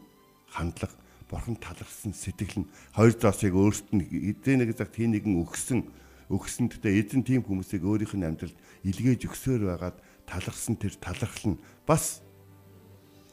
хандлага 0.50 0.98
бурхан 1.30 1.56
талархсан 1.62 2.18
сэтгэл 2.18 2.66
нь 2.66 2.70
хоёр 2.98 3.14
зоосыг 3.14 3.54
өөрт 3.54 3.94
нь 3.94 4.10
эдээ 4.10 4.58
нэг 4.58 4.74
цаг 4.74 4.90
тийм 4.90 5.14
нэгэн 5.14 5.38
өгсөн 5.38 5.86
өгсөн 6.30 6.70
гэхдээ 6.74 6.94
эзэн 7.02 7.22
тийм 7.22 7.42
хүмүүсийг 7.46 7.86
өөрийнх 7.86 8.18
нь 8.18 8.26
амьдралд 8.26 8.58
илгээж 8.86 9.30
өгсөөр 9.30 9.62
байгаад 9.70 9.98
талархсан 10.26 10.76
тэр 10.76 10.94
талархал 10.98 11.56
нь 11.56 11.62
бас 11.86 12.26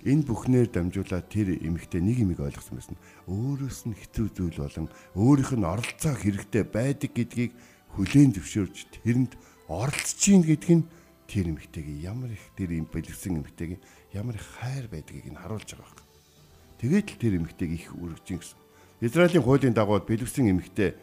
энэ 0.02 0.26
бүхнээр 0.26 0.68
дамжуулаад 0.70 1.26
тэр 1.30 1.58
эмэгтэй 1.62 2.02
нэг 2.02 2.18
юмыг 2.26 2.40
ойлгосон 2.42 2.78
байсан. 2.78 2.96
Өөрөөс 3.30 3.80
нь 3.86 3.94
хэцүү 3.94 4.26
зүйл 4.34 4.58
болон 4.58 4.86
өөрийнх 5.14 5.52
нь 5.54 5.68
оролцоо 5.68 6.14
хэрэгтэй 6.18 6.64
байдаг 6.66 7.10
гэдгийг 7.14 7.52
хүлээн 7.94 8.34
зөвшөөрж 8.34 8.76
тэрэнд 9.04 9.32
оролцож 9.70 10.18
гин 10.18 10.42
гэдг 10.42 10.70
нь 10.74 10.84
тэр 11.30 11.54
эмэгтэйг 11.54 11.86
ямар 12.02 12.34
их 12.34 12.44
тэр 12.58 12.74
юм 12.76 12.86
бэлгсэн 12.90 13.40
эмэгтэйг 13.40 13.78
ямар 14.12 14.36
их 14.36 14.46
хайр 14.58 14.90
байдгийг 14.90 15.30
нь 15.30 15.38
харуулж 15.38 15.70
байгаа 15.70 16.02
юм. 16.02 16.10
Тэгээд 16.82 17.08
л 17.08 17.20
тэр 17.22 17.32
эмэгтэйг 17.38 17.70
их 17.70 17.86
үргэж 17.94 18.26
гисэн. 18.26 18.58
Израилийн 19.06 19.46
хуулийн 19.46 19.74
дагуу 19.74 20.02
бэлгэсэн 20.02 20.50
эмэгтэй 20.50 20.98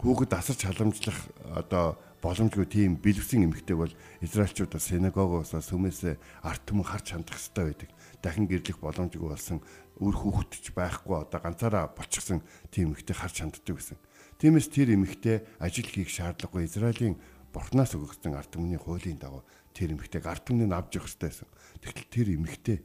хүүхэд 0.00 0.32
асарч 0.32 0.64
халамжлах 0.64 1.18
одоо 1.44 2.00
боломжгүй 2.20 2.66
тийм 2.68 3.00
бэлгэсэн 3.00 3.48
эмэгтэй 3.48 3.76
бол 3.76 3.92
израильчуудаа 4.20 4.80
синагогоос 4.80 5.56
сүмээс 5.56 6.20
арт 6.44 6.62
түмэн 6.68 6.86
харж 6.86 7.16
хандах 7.16 7.36
хэрэгтэй 7.40 7.64
байдаг. 7.64 7.90
Дахин 8.22 8.46
гэрлэх 8.46 8.78
боломжгүй 8.80 9.28
болсон 9.28 9.58
үр 9.98 10.14
хүүхэдч 10.14 10.72
байхгүй 10.76 11.16
одоо 11.16 11.40
ганцаараа 11.40 11.92
болчихсон 11.96 12.44
тийм 12.68 12.92
эмэгтэй 12.92 13.16
харж 13.16 13.36
ханддаг 13.40 13.76
гэсэн. 13.76 13.98
Тиймээс 14.36 14.68
тэр 14.68 14.96
эмэгтэй 14.96 15.44
ажил 15.60 15.88
хийх 15.88 16.12
шаардлагагүй 16.12 16.68
Израилийн 16.68 17.16
бурхнаас 17.52 17.96
өгөгдсөн 17.96 18.36
арт 18.36 18.52
түмний 18.52 18.80
хуулийн 18.80 19.16
дагуу 19.16 19.44
тэр 19.72 19.96
эмэгтэйг 19.96 20.24
арт 20.28 20.44
түмнийг 20.48 20.72
авч 20.72 21.00
явах 21.00 21.08
хэрэгтэй 21.08 21.28
байсан. 21.28 21.48
Тэгтэл 21.80 22.08
тэр 22.12 22.28
эмэгтэй 22.36 22.78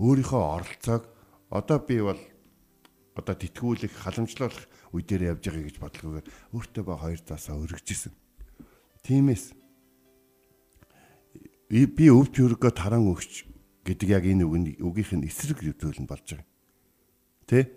өөрийнхөө 0.00 0.42
оролцоог 0.44 1.04
Одоо 1.50 1.80
би 1.80 1.96
бол 2.00 2.20
одоо 3.16 3.34
тэтгүүлэх, 3.34 4.04
халамжлуулах 4.04 4.68
үе 4.92 5.00
дээр 5.00 5.32
явж 5.32 5.48
байгаа 5.48 5.64
гэж 5.64 5.76
бодлогоор 5.80 6.26
өөртөө 6.52 6.84
ба 6.84 7.00
хоёр 7.00 7.20
заасаа 7.24 7.56
өргөжсэн. 7.56 8.12
Тиймээс 9.08 9.56
би 11.72 12.04
өвч 12.12 12.34
өргөө 12.44 12.72
таран 12.76 13.08
өгч 13.08 13.48
гэдэг 13.88 14.08
яг 14.12 14.24
энэ 14.28 14.44
үгний 14.44 14.76
үгийнх 14.76 15.16
нь 15.16 15.26
эсрэг 15.32 15.64
зүйл 15.64 16.04
нь 16.04 16.08
болж 16.08 16.36
байгаа. 16.36 16.44
Тэ? 17.48 17.72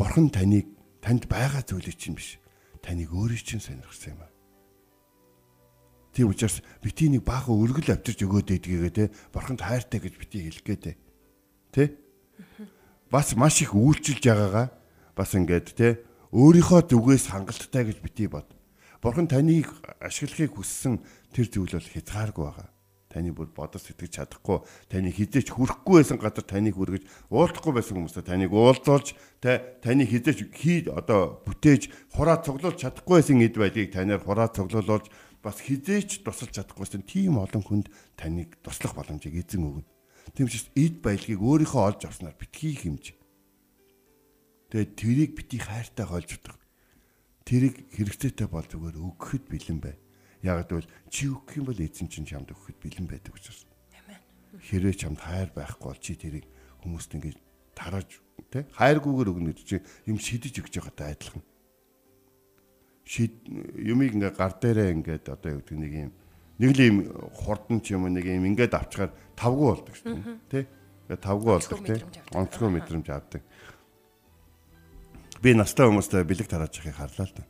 Бурхан 0.00 0.32
таныг 0.32 0.72
танд 1.04 1.28
байгаа 1.28 1.60
зүйлийг 1.60 2.00
чинь 2.00 2.16
биш. 2.16 2.40
Таныг 2.80 3.12
өөрийн 3.12 3.44
чинь 3.44 3.60
сонирхсан 3.60 4.16
юм 4.16 4.24
аа. 4.24 4.32
Тийм 6.16 6.32
учраас 6.32 6.64
бити 6.80 7.12
нэг 7.12 7.20
баахан 7.20 7.60
өргөл 7.60 7.92
авчирч 7.92 8.24
өгөөд 8.24 8.48
идгээгээ 8.56 8.92
те 8.96 9.04
бурханд 9.28 9.60
хайртай 9.60 10.00
гэж 10.00 10.14
бити 10.16 10.40
хэлэх 10.40 10.64
гээ 10.64 10.78
те. 10.80 10.92
Тэ? 11.68 11.84
бас 13.12 13.36
маш 13.36 13.60
их 13.60 13.76
үйлчилж 13.76 14.24
байгаагаа 14.24 14.66
бас 15.12 15.30
ингээд 15.36 15.68
те 15.76 16.00
өөрийнхөө 16.32 16.80
зүгээс 16.90 17.28
хангалттай 17.28 17.82
гэж 17.92 17.98
битгий 18.00 18.26
бод. 18.32 18.48
Бурхан 19.04 19.28
таныг 19.28 19.68
ашиглахыг 20.00 20.56
хүссэн 20.56 20.96
тэр 21.36 21.52
зүйл 21.52 21.76
бол 21.76 21.92
хязгааргүй 21.92 22.40
байгаа. 22.40 22.72
Таны 23.12 23.36
бүр 23.36 23.52
бодож 23.52 23.84
сэтгэж 23.84 24.16
чадахгүй, 24.16 24.64
таны 24.88 25.12
хизээч 25.12 25.52
хүрэхгүй 25.52 26.00
байсан 26.00 26.16
газар 26.16 26.40
таныг 26.40 26.72
хүргэж 26.72 27.04
уулзахгүй 27.28 27.72
байсан 27.76 28.00
хүмүүстэй 28.00 28.24
таныг 28.24 28.56
уулзуулж, 28.56 29.12
тэ 29.44 29.76
таны 29.84 30.08
хизээч 30.08 30.48
хий 30.56 30.88
одоо 30.88 31.36
бүтээж 31.44 32.16
хураа 32.16 32.40
цуглуулж 32.40 32.80
чадахгүй 32.80 33.20
байсан 33.20 33.44
эд 33.44 33.60
байдгийг 33.60 33.92
танаар 33.92 34.24
хураа 34.24 34.48
цуглуулж 34.48 35.12
бас 35.44 35.60
хизээч 35.60 36.24
тусалж 36.24 36.56
чадахгүйсэн 36.56 37.04
тийм 37.04 37.36
олон 37.36 37.60
хүнд 37.60 37.92
таныг 38.16 38.56
туслах 38.64 38.96
боломжийг 38.96 39.36
эзэн 39.36 39.68
өгнө. 39.68 39.84
Ч 40.32 40.72
эд 40.80 41.04
баялагийг 41.04 41.44
өөрийнхөө 41.44 41.82
олж 41.92 42.08
авснаар 42.08 42.40
битгий 42.40 42.72
хэмж. 42.72 43.12
Тэгээд 44.72 44.96
тэрийг 44.96 45.30
бити 45.36 45.60
хайртай 45.60 46.08
олж 46.08 46.40
удах. 46.40 46.63
Тэрийг 47.44 47.92
хэрэгцээтэй 47.92 48.48
бол 48.48 48.64
зүгээр 48.64 48.96
өгөхөд 48.96 49.44
бэлэн 49.52 49.78
бай. 49.84 49.94
Яг 50.40 50.64
гэвэл 50.64 50.88
чи 51.12 51.28
өгөх 51.28 51.60
юм 51.60 51.68
бол 51.68 51.76
эзэн 51.76 52.08
чинь 52.08 52.24
чамд 52.24 52.48
өгөхөд 52.48 52.80
бэлэн 52.80 53.04
байдаг 53.04 53.36
учраас. 53.36 53.68
Хэрвээ 54.64 54.96
чамд 54.96 55.20
хайр 55.20 55.52
байхгүй 55.52 55.88
бол 55.92 56.00
чи 56.00 56.16
тэрийг 56.16 56.48
хүмүүст 56.80 57.12
ингэж 57.20 57.36
тарааж 57.76 58.10
тэ 58.48 58.64
хайргүйгээр 58.72 59.28
өгнө 59.28 59.52
гэж 59.52 59.60
чи 59.60 59.76
юм 60.08 60.16
шидэж 60.16 60.62
өгч 60.62 60.80
байгаатай 60.80 61.12
адилхан. 61.12 61.42
Шид 63.04 63.34
юмыг 63.76 64.16
ингээ 64.16 64.32
гар 64.32 64.56
дээрээ 64.56 64.94
ингээд 64.96 65.26
одоо 65.28 65.50
юу 65.58 65.60
гэдэг 65.60 65.78
нэг 65.80 65.92
юм 65.92 66.12
нэг 66.58 66.70
л 66.70 66.80
юм 66.80 66.96
хурдан 67.34 67.82
ч 67.82 67.92
юм 67.92 68.06
нэг 68.08 68.24
юм 68.24 68.46
ингээд 68.54 68.72
авчгаар 68.72 69.12
тавгүй 69.36 69.68
болдог 69.68 69.94
шүү 69.98 70.16
дээ. 70.48 70.64
Тэ? 71.10 71.18
Тавгүй 71.18 71.52
болдог 71.58 71.80
тий. 71.84 72.00
Онцгой 72.32 72.70
мэдрэмж 72.72 73.06
авдаг. 73.10 73.42
Би 75.44 75.52
настай 75.52 75.84
хүмүүстэй 75.84 76.24
бэлэг 76.24 76.48
тарааж 76.48 76.80
яхих 76.80 76.96
харлаа 76.96 77.28
л 77.28 77.36
да. 77.36 77.44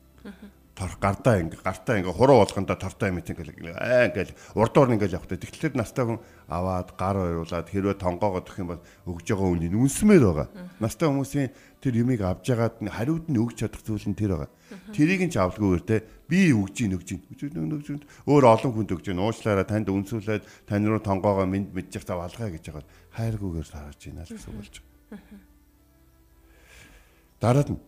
Тор 0.75 0.91
гардаа 0.99 1.39
ингээ 1.39 1.63
гартаа 1.63 2.03
ингээ 2.03 2.11
хуруу 2.11 2.43
болгондоо 2.43 2.75
тортой 2.75 3.15
юм 3.15 3.23
ингээл 3.23 3.71
аа 3.71 4.11
ингээл 4.11 4.35
урдуур 4.59 4.99
ингээл 4.99 5.15
явах. 5.15 5.31
Тэгэхээр 5.31 5.79
настай 5.79 6.03
хүн 6.03 6.19
аваад 6.51 6.99
гар 6.99 7.23
оруулаад 7.23 7.71
хэрвээ 7.71 7.95
тонгоогоо 7.95 8.43
төх 8.43 8.59
юм 8.59 8.75
бол 8.75 8.83
өгж 9.07 9.31
байгаа 9.31 9.47
үнийг 9.47 9.79
үнсмээр 9.79 10.27
байгаа. 10.27 10.49
Настай 10.83 11.07
хүмүүсийн 11.07 11.55
тэр 11.79 11.95
юмыг 12.03 12.27
авж 12.27 12.43
ягаад 12.51 12.83
хариуд 12.83 13.31
нь 13.31 13.39
өгч 13.39 13.63
чадах 13.63 13.87
зүйл 13.87 14.11
нь 14.11 14.19
тэр 14.19 14.43
байгаа. 14.43 14.51
Тэрийг 14.91 15.23
нь 15.23 15.31
ч 15.31 15.39
авалгүйгээр 15.39 15.85
те 15.87 16.03
би 16.27 16.51
өгж 16.51 16.75
ийн 16.83 16.99
өгж 16.99 17.09
ийн. 17.15 18.03
Өөр 18.27 18.45
олон 18.51 18.75
хүнд 18.75 18.91
өгж 18.91 19.15
ийн. 19.15 19.23
Уучлаарай 19.23 19.71
танд 19.71 19.87
үнсүүлээд 19.87 20.67
тань 20.67 20.91
руу 20.91 20.99
тонгоогоо 20.99 21.47
мэд 21.47 21.71
мэдчих 21.71 22.03
зав 22.03 22.19
алгаа 22.19 22.51
гэж 22.51 22.75
байгаа. 22.75 22.91
Хайргүйгээр 23.15 23.69
сарж 23.71 24.11
ийна 24.11 24.27
л 24.27 24.35
гэсэн 24.35 24.51
болж 24.51 24.83
байгаа. 24.83 25.54
Дараад 27.45 27.77
нь 27.77 27.81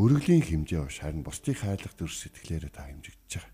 өргөлийн 0.00 0.40
хэмжээ 0.40 0.88
биш 0.88 1.04
харин 1.04 1.20
бусдыг 1.20 1.60
хайрлах 1.60 1.92
төр 1.92 2.08
сэтгэлээрээ 2.08 2.72
та 2.72 2.88
хэмжигдэж 2.88 3.32
байгаа. 3.36 3.52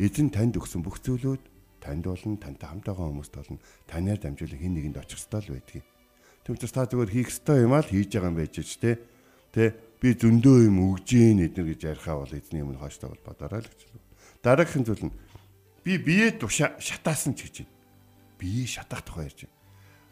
Эзэн 0.00 0.32
танд 0.32 0.56
өгсөн 0.56 0.80
бүх 0.80 0.96
зүйлүүд 1.04 1.44
танд 1.84 2.08
болон 2.08 2.40
тантай 2.40 2.64
хамт 2.72 2.88
байгаа 2.88 3.04
хүмүүст 3.12 3.36
болон 3.36 3.60
танаар 3.84 4.16
дамжуулан 4.16 4.56
хин 4.64 4.72
нэгэнд 4.80 4.96
очих 4.96 5.20
ёстой 5.20 5.44
л 5.44 5.52
байдгийг. 5.60 5.84
Тэм 6.40 6.56
учраас 6.56 6.72
та 6.72 6.88
зүгээр 6.88 7.12
хийх 7.12 7.28
ёстой 7.36 7.68
юм 7.68 7.76
аа 7.76 7.84
л 7.84 7.92
хийж 7.92 8.10
байгаа 8.16 8.32
юм 8.32 8.38
байж 8.40 8.56
ч 8.56 8.72
те. 8.80 8.96
Тэ 9.52 9.76
би 10.00 10.16
зөндөө 10.16 10.56
юм 10.64 10.76
өгж 10.88 11.08
ийн 11.20 11.44
эднэр 11.44 11.68
гэж 11.68 11.80
ярихаа 11.84 12.24
бол 12.24 12.32
эзний 12.32 12.64
өмнө 12.64 12.80
хооштой 12.80 13.12
бол 13.12 13.28
бодорой 13.28 13.60
л 13.60 13.68
гэж. 13.68 13.92
Дараагийн 14.40 14.88
зүйл 14.88 15.12
нь 15.12 15.16
би 15.84 16.00
бие 16.00 16.32
тушаа 16.32 16.80
шатаасан 16.80 17.36
ч 17.36 17.44
гэж 17.44 17.68
байна. 17.68 17.76
Бие 18.40 18.64
шатах 18.64 19.04
тухай 19.04 19.28
ярьж 19.28 19.44
байна. 19.44 19.63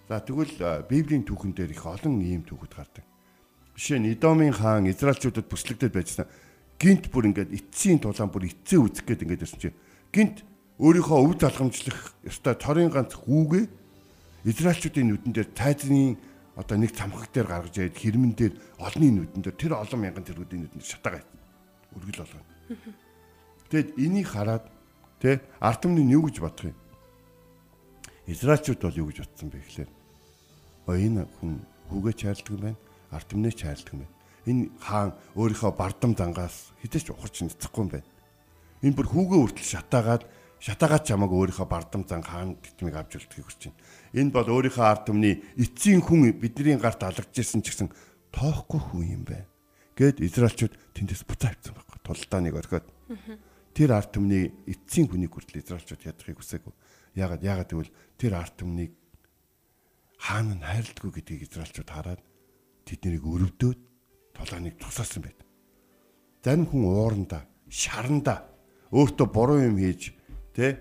За 0.09 0.19
тэгвэл 0.19 0.87
Библийн 0.88 1.23
түүхэн 1.23 1.53
дээр 1.55 1.73
их 1.75 1.87
олон 1.87 2.19
ийм 2.21 2.43
түүхүүд 2.43 2.75
гардаг. 2.75 3.05
Жишээ 3.79 3.99
нь 4.03 4.11
Идомын 4.12 4.53
хаан 4.53 4.91
Израильчуудад 4.91 5.47
бүслэгдээд 5.47 5.95
байжсан. 5.95 6.27
Гинт 6.77 7.09
бүр 7.09 7.31
ингээд 7.31 7.55
эцсийн 7.55 8.03
тулаан 8.03 8.29
бүр 8.29 8.51
эцсээ 8.51 8.83
үзэх 8.83 9.07
гээд 9.07 9.23
ингээд 9.25 9.45
ирсэн 9.47 9.61
чинь 9.62 9.79
гинт 10.11 10.43
өөрийнхөө 10.83 11.19
өв 11.23 11.38
залгамжлах 11.38 12.19
ёстой 12.27 12.55
торын 12.59 12.91
ганц 12.91 13.15
хүүгээ 13.15 13.65
Израильчуудын 14.51 15.07
нүдэн 15.15 15.33
дээр 15.33 15.49
тайзны 15.55 16.19
одоо 16.59 16.77
нэг 16.77 16.93
цамхаг 16.93 17.31
дээр 17.31 17.47
гаргаж 17.47 17.75
ирээд 17.79 17.97
хэрмэн 17.97 18.33
дээр 18.35 18.55
олонний 18.83 19.12
нүдэн 19.15 19.43
дээр 19.47 19.57
тэр 19.57 19.73
олон 19.79 20.01
мянган 20.03 20.27
тэргүүдийн 20.27 20.67
нүдэн 20.67 20.83
дээр 20.83 20.91
шатагаа 20.91 21.23
өргөл 21.97 22.21
болгоно. 22.27 22.51
Тэгэд 23.71 23.88
энийг 23.97 24.29
хараад 24.29 24.67
тэ 25.23 25.41
арт 25.62 25.81
түмний 25.87 26.11
юу 26.11 26.27
гэж 26.27 26.43
бодох 26.43 26.75
юм? 26.75 26.77
Израильчууд 28.27 28.81
бол 28.83 29.01
юу 29.03 29.07
гэж 29.11 29.27
бодсон 29.27 29.49
бэ 29.51 29.59
гэхээр 29.59 29.91
оо 30.87 30.95
энэ 30.95 31.27
хүн 31.41 31.63
хүүгээ 31.91 32.15
чайлдаг 32.15 32.53
юм 32.55 32.63
байна. 32.63 32.81
Арт 33.11 33.27
түмнээ 33.31 33.55
чайлдаг 33.55 33.93
юм 33.93 34.01
байна. 34.07 34.15
Энэ 34.47 34.63
хаан 34.79 35.11
өөрийнхөө 35.35 35.73
бардам 35.75 36.13
зангаас 36.15 36.71
хідэж 36.83 37.11
ухарч 37.11 37.43
нэцэхгүй 37.43 37.83
юм 37.83 37.91
байна. 37.91 38.09
Энэ 38.83 38.97
бүр 38.99 39.09
хүүгээ 39.11 39.41
үртэл 39.43 39.73
шатаагаад 39.75 40.23
шатаагаад 40.63 41.03
чамаг 41.03 41.31
өөрийнхөө 41.35 41.67
бардам 41.67 42.03
зан 42.07 42.23
хаан 42.23 42.55
гитмиг 42.63 42.95
авч 42.95 43.19
үлдэхийг 43.19 43.47
хүсэж 43.51 43.63
байна. 43.71 43.83
Энэ 44.15 44.31
бол 44.31 44.47
өөрийнхөө 44.47 44.87
ард 44.87 45.03
түмний 45.11 45.35
эцсийн 45.59 46.03
хүн 46.03 46.31
бидний 46.39 46.79
гарт 46.79 47.03
алгажсэн 47.03 47.63
ч 47.63 47.75
гэсэн 47.75 47.91
тоохгүй 48.31 48.79
хүн 48.79 49.07
юм 49.19 49.23
байна. 49.27 49.51
Гэт 49.99 50.23
Израильчууд 50.23 50.75
тэндээс 50.95 51.27
буцаа 51.27 51.51
авсан 51.51 51.75
байхгүй. 51.75 51.99
Тулдаа 52.07 52.41
нэг 52.41 52.55
орхиод. 52.55 52.87
Тэр 53.75 53.91
ард 53.93 54.15
түмний 54.15 54.55
эцсийн 54.71 55.11
хүнийг 55.11 55.35
хүртэл 55.35 55.61
Израильчууд 55.61 56.07
ядахыг 56.07 56.39
хүсээгүй. 56.39 56.73
Яагаад 57.14 57.42
яагаад 57.44 57.70
гэвэл 57.70 57.92
тэр 58.16 58.33
ард 58.38 58.55
түмнийг 58.57 58.92
хаана 60.16 60.55
нь 60.57 60.64
хайрладгүй 60.64 61.11
гэдгийг 61.12 61.46
израилчууд 61.51 61.90
хараад 61.90 62.22
тэднийг 62.87 63.25
өрөвдөөд 63.27 63.81
толгойныг 64.38 64.79
тусаасан 64.79 65.22
байт. 65.27 65.40
Зарим 66.42 66.66
хүн 66.66 66.87
ууранда, 66.87 67.46
шаранда 67.68 68.46
өөртөө 68.94 69.27
буруу 69.29 69.59
юм 69.61 69.77
хийж 69.77 70.14
тэ 70.55 70.79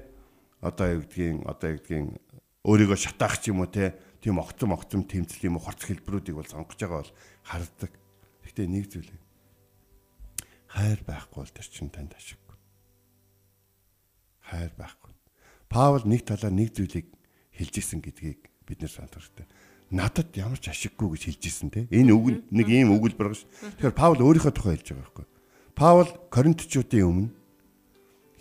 одоо 0.61 0.99
юу 0.99 1.01
гэдгийг 1.03 1.41
одоо 1.49 1.67
юу 1.73 1.77
гэдгийг 1.81 2.05
өөрийгөө 2.61 2.99
шатаах 3.01 3.41
ч 3.41 3.49
юм 3.49 3.65
уу 3.65 3.69
те 3.73 3.97
тийм 4.21 4.37
огцом 4.37 4.77
огцом 4.77 5.01
тэмцэл 5.01 5.49
юм 5.49 5.57
уу 5.57 5.65
хорц 5.65 5.81
хэлбэрүүдийг 5.89 6.37
бол 6.37 6.45
сонгож 6.45 6.77
байгаа 6.77 7.01
бол 7.01 7.13
хардаг. 7.41 7.91
Гэхдээ 8.45 8.67
нэг 8.69 8.85
зүйл 8.93 9.09
хайр 10.69 11.01
байхгүй 11.01 11.41
бол 11.41 11.49
тэр 11.49 11.65
чинь 11.65 11.89
танд 11.89 12.13
ашиггүй. 12.13 12.57
Хайр 14.45 14.71
байхгүй. 14.77 15.00
Паул 15.71 16.03
нэг 16.03 16.27
талаар 16.27 16.51
нэг 16.51 16.75
зүйлийг 16.75 17.07
хэлж 17.55 17.73
исэн 17.79 18.03
гэдгийг 18.03 18.51
бид 18.67 18.83
нэр 18.83 18.91
санд 18.91 19.15
хэрэгтэй. 19.15 19.47
Надад 19.95 20.35
ямар 20.35 20.59
ч 20.59 20.67
ашиггүй 20.67 21.15
гэж 21.15 21.23
хэлж 21.31 21.43
исэн 21.47 21.71
те. 21.71 21.87
Энэ 21.87 22.11
үг 22.11 22.43
нэг 22.51 22.67
ийм 22.67 22.91
өгүүлбэр 22.91 23.31
ш. 23.31 23.47
Тэгэхээр 23.79 23.95
Паул 23.95 24.19
өөрийнхөө 24.19 24.51
тухай 24.51 24.75
хэлж 24.75 24.91
байгаа 24.91 25.03
байхгүй. 25.07 25.25
Паул 25.71 26.09
Коринтчуудын 26.27 27.07
өмнө 27.07 27.31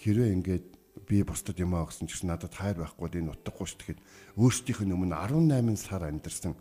хэрвээ 0.03 0.35
ингээд 0.35 0.67
би 1.07 1.23
бусдад 1.23 1.59
юм 1.63 1.79
аа 1.79 1.87
гэсэн 1.87 2.11
чинь 2.11 2.31
надад 2.31 2.55
хайр 2.55 2.83
байхгүй 2.83 3.23
энэ 3.23 3.35
утгагүй 3.35 3.67
ш. 3.67 3.79
Тэгэхэд 3.79 4.03
өөрсдийнх 4.35 4.83
нь 4.87 4.95
өмнө 4.95 5.15
18 5.15 5.79
сар 5.79 6.07
амьдарсан 6.07 6.55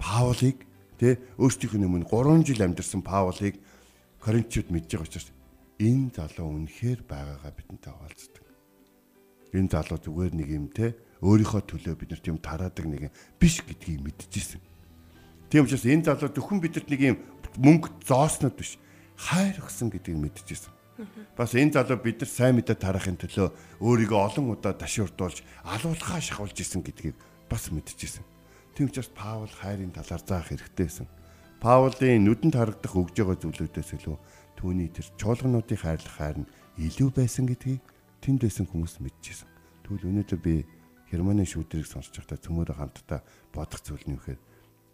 Паулыг 0.00 0.64
тэ 0.96 1.20
өөрсдийнх 1.36 1.76
нь 1.76 1.88
өмнө 1.88 2.08
3 2.08 2.44
жил 2.44 2.60
амьдарсан 2.64 3.04
Паулыг 3.04 3.56
Коринтчууд 4.20 4.68
мэдж 4.68 4.96
байгаа 4.96 5.08
учраас 5.08 5.28
энэ 5.80 6.12
залуу 6.12 6.60
үнэхээр 6.60 7.00
байгаагаа 7.08 7.52
бидэнтэй 7.56 7.92
хуваалцдаг. 7.92 8.44
Энэ 9.54 9.70
залуу 9.70 9.98
зүгээр 9.98 10.32
нэг 10.34 10.48
юм 10.50 10.66
те 10.70 10.94
өөрийнхөө 11.20 11.62
төлөө 11.66 11.94
бид 11.98 12.10
нар 12.14 12.22
тийм 12.22 12.38
тараадаг 12.38 12.86
нэг 12.86 13.00
юм 13.10 13.14
биш 13.36 13.60
гэдгийг 13.66 14.00
мэдчихсэн. 14.00 14.60
Тийм 15.50 15.66
учраас 15.66 15.84
энэ 15.84 16.06
залуу 16.06 16.30
зөвхөн 16.30 16.60
бидэнд 16.62 16.88
нэг 16.88 17.00
юм 17.02 17.16
мөнгө 17.58 18.06
зооснод 18.06 18.54
биш 18.54 18.78
хайр 19.18 19.58
өгсөн 19.58 19.90
гэдгийг 19.90 20.16
мэдчихсэн. 20.16 20.72
Бас 21.36 21.52
энэ 21.56 21.74
залуу 21.74 21.98
бид 21.98 22.22
нар 22.22 22.30
сайн 22.30 22.54
мэдээ 22.56 22.76
тарахын 22.78 23.18
төлөө 23.18 23.48
өөрийгөө 23.80 24.20
олон 24.20 24.54
удаа 24.54 24.76
ташиурдуулж 24.76 25.42
алуулхаа 25.64 26.20
шахуулж 26.20 26.56
исэн 26.60 26.84
гэдгийг 26.84 27.16
бас 27.48 27.72
мэдчихсэн. 27.72 28.24
Тийм 28.76 28.88
учраас 28.88 29.10
Паул 29.10 29.50
хайрын 29.50 29.90
талаар 29.90 30.22
заах 30.22 30.48
хэрэгтэйсэн. 30.48 31.08
Паулын 31.60 32.24
нүдэнд 32.24 32.56
харагдах 32.56 32.94
өгж 32.96 33.16
байгаа 33.20 33.36
зүйлүүдээс 33.40 33.90
илүү 33.98 34.16
түүний 34.56 34.88
тэр 34.92 35.06
чуулгануудын 35.20 35.80
хайрлах 35.80 36.16
хайр 36.16 36.38
нь 36.44 36.50
илүү 36.78 37.08
байсан 37.16 37.48
гэдгийг 37.48 37.80
тэнд 38.20 38.40
байсан 38.44 38.66
хүмүүс 38.68 39.00
мэдчихсэн. 39.00 39.48
Тэгвэл 39.84 40.08
өнөөдөр 40.08 40.40
би 40.40 40.54
Германы 41.10 41.42
шүүдрийг 41.42 41.88
сонсож 41.90 42.22
байхдаа 42.22 42.38
цөмөрө 42.38 42.78
хамтдаа 42.78 43.20
бодох 43.50 43.82
зүйл 43.82 44.04
нь 44.06 44.14
юу 44.14 44.22
гэхээр 44.22 44.40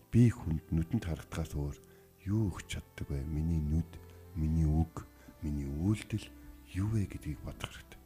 би 0.08 0.22
хүнд 0.32 0.64
нүдэнд 0.72 1.04
харагдахаас 1.04 1.52
өөр 1.52 1.76
юу 2.24 2.40
өгч 2.48 2.80
чаддаг 2.80 3.06
вэ? 3.12 3.20
Миний 3.28 3.60
нүд, 3.60 3.90
миний 4.32 4.64
үг, 4.64 5.04
миний 5.44 5.68
үйлдэл 5.68 6.24
юу 6.72 6.88
вэ 6.96 7.04
гэдгийг 7.12 7.44
бодох 7.44 7.68
хэрэгтэй. 7.68 8.00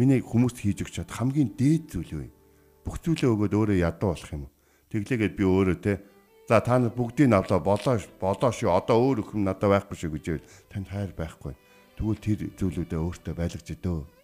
Миний 0.00 0.20
хүмүүст 0.24 0.64
хийж 0.64 0.80
өгч 0.88 1.04
чад 1.04 1.12
хамгийн 1.12 1.52
дээд 1.52 1.92
зүйл 1.92 2.14
юу 2.16 2.22
вэ? 2.24 2.32
Бүх 2.88 3.04
зүйлээ 3.04 3.28
өгөөд 3.28 3.52
өөрөө 3.52 3.76
ядуу 3.84 4.16
болох 4.16 4.30
юм? 4.32 4.48
Тэглээгээд 4.88 5.34
би 5.36 5.44
өөрөө 5.44 5.78
те 5.84 5.92
За 6.48 6.60
та 6.60 6.78
нар 6.78 6.94
бүгдийг 6.94 7.34
авлаа 7.34 7.58
болоо 7.58 7.98
болоо 8.22 8.50
шүү. 8.54 8.70
Одоо 8.70 8.96
өөр 9.02 9.18
өхөм 9.26 9.42
надад 9.42 9.66
байхгүй 9.66 9.98
шүү 9.98 10.10
гэж 10.14 10.24
байвал 10.30 10.46
танд 10.70 10.88
хайр 10.94 11.10
байхгүй. 11.18 11.54
Тэгвэл 11.98 12.22
тэр 12.22 12.38
зүйлүүдээ 12.54 13.00
өөртөө 13.02 13.34
байлгаж 13.34 13.66
өдөө. 13.74 14.15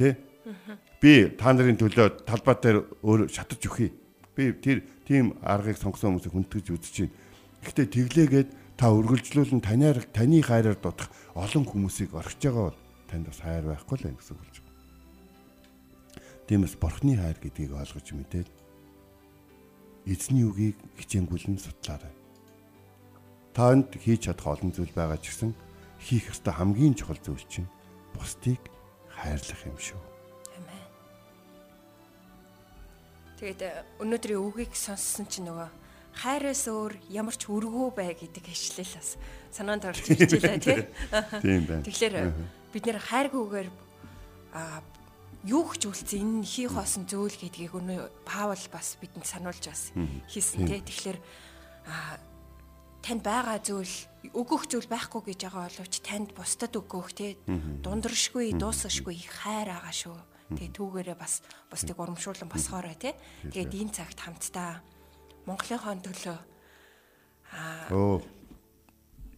Тэ? 0.00 0.16
Би 1.00 1.28
та 1.36 1.52
нарын 1.52 1.76
төлөө 1.76 2.24
талбай 2.24 2.56
дээр 2.56 2.78
өөр 3.04 3.28
шатаж 3.28 3.60
өгье. 3.68 3.92
Би 4.32 4.56
тэр 4.56 4.80
тийм 5.04 5.36
аргыг 5.44 5.76
сонгосон 5.76 6.16
хүмүүсийг 6.16 6.32
хүндэтгэж 6.32 6.66
үзэж 6.72 6.96
байна. 7.04 7.16
Гэхдээ 7.60 7.86
тэглээгээд 7.92 8.48
та 8.80 8.88
үргэлжлүүлэн 8.88 9.60
танаар 9.60 10.00
таны 10.08 10.40
хайраар 10.40 10.80
дутах 10.80 11.12
олон 11.36 11.68
хүмүүсийг 11.68 12.16
орхиж 12.16 12.48
байгаа 12.48 12.72
бол 12.72 12.80
танд 13.12 13.28
бас 13.28 13.40
хайр 13.44 13.68
байхгүй 13.68 13.96
л 14.00 14.04
байх 14.08 14.16
гэсэн 14.16 14.32
үг 14.32 14.40
болж 14.40 14.56
байна. 14.64 14.72
Тиймээс 16.48 16.74
бурхны 16.80 17.12
хайр 17.20 17.36
гэдгийг 17.36 17.72
ойлгож 17.76 18.08
мэдээд 18.16 18.48
эзний 20.08 20.48
үгийг 20.48 20.80
хичээнгүлэн 20.96 21.60
судлаарай. 21.60 22.14
Танд 23.52 23.92
хийж 24.00 24.32
чадах 24.32 24.56
олон 24.56 24.72
зүйл 24.72 24.96
байгаа 24.96 25.20
ч 25.20 25.28
гэсэн 25.28 25.52
хийх 26.00 26.32
ёстой 26.32 26.56
хамгийн 26.56 26.96
чухал 26.96 27.20
зүйл 27.20 27.44
чинь 27.44 27.68
бусдыг 28.16 28.64
хайрлах 29.20 29.60
юм 29.68 29.76
шүү. 29.76 30.00
Амен. 30.56 30.84
Тэгээд 33.40 33.60
э, 33.62 33.70
өнөөдрийн 34.00 34.40
үгийг 34.40 34.72
сонссон 34.72 35.28
чинь 35.28 35.48
нөгөө 35.48 35.68
хайраас 36.16 36.66
өөр 36.66 36.96
ямар 37.12 37.36
ч 37.36 37.46
өргөө 37.46 37.94
бай 37.94 38.16
гэдэг 38.16 38.44
хэвшлэл 38.44 38.96
бас 38.98 39.16
санаанд 39.54 39.84
орж 39.86 40.04
ирж 40.10 40.32
байлаа 40.40 40.58
тий. 40.58 40.80
Тийм 41.44 41.62
байна. 41.68 41.84
Тэгэхээр 41.86 42.14
бид 42.72 42.84
нэр 42.84 42.98
хайргүйгээр 42.98 43.68
а 44.56 44.82
юу 45.46 45.64
гэж 45.70 45.82
үлдсэн 45.86 46.42
энэ 46.42 46.44
хий 46.44 46.68
хоосон 46.68 47.06
зөөл 47.06 47.36
гэдгийг 47.38 47.72
өнөө 47.78 48.26
Паул 48.26 48.64
бас 48.74 48.98
бидэнд 49.00 49.24
сануулж 49.24 49.64
бас 49.64 49.94
хийсэн 50.28 50.66
тий. 50.66 50.80
Тэгэхээр 50.82 51.18
а 51.86 52.18
танд 53.00 53.22
байгаа 53.24 53.58
зүйл 53.62 54.09
өгөх 54.28 54.68
зүйл 54.68 54.88
байхгүй 54.90 55.32
гэж 55.32 55.48
байгаа 55.48 55.68
боловч 55.72 55.94
танд 56.04 56.30
бусдад 56.36 56.76
өгөх 56.76 57.08
тий 57.16 57.32
дундрашгүй 57.46 58.52
дуусашгүй 58.56 59.16
их 59.16 59.32
хайр 59.40 59.72
байгаа 59.72 59.94
шүү. 59.96 60.18
Тэгээ 60.50 60.76
түүгээрээ 60.76 61.16
бас 61.16 61.40
бусдыг 61.70 61.96
урамшуулан 61.96 62.50
босгоорой 62.50 62.96
тий. 63.00 63.14
Тэгээд 63.48 63.72
энэ 63.80 63.94
цагт 63.96 64.18
хамтдаа 64.20 64.84
Монголынхоо 65.48 65.94
төлөө 66.04 66.38
аа 67.56 67.88
Оо 67.90 68.20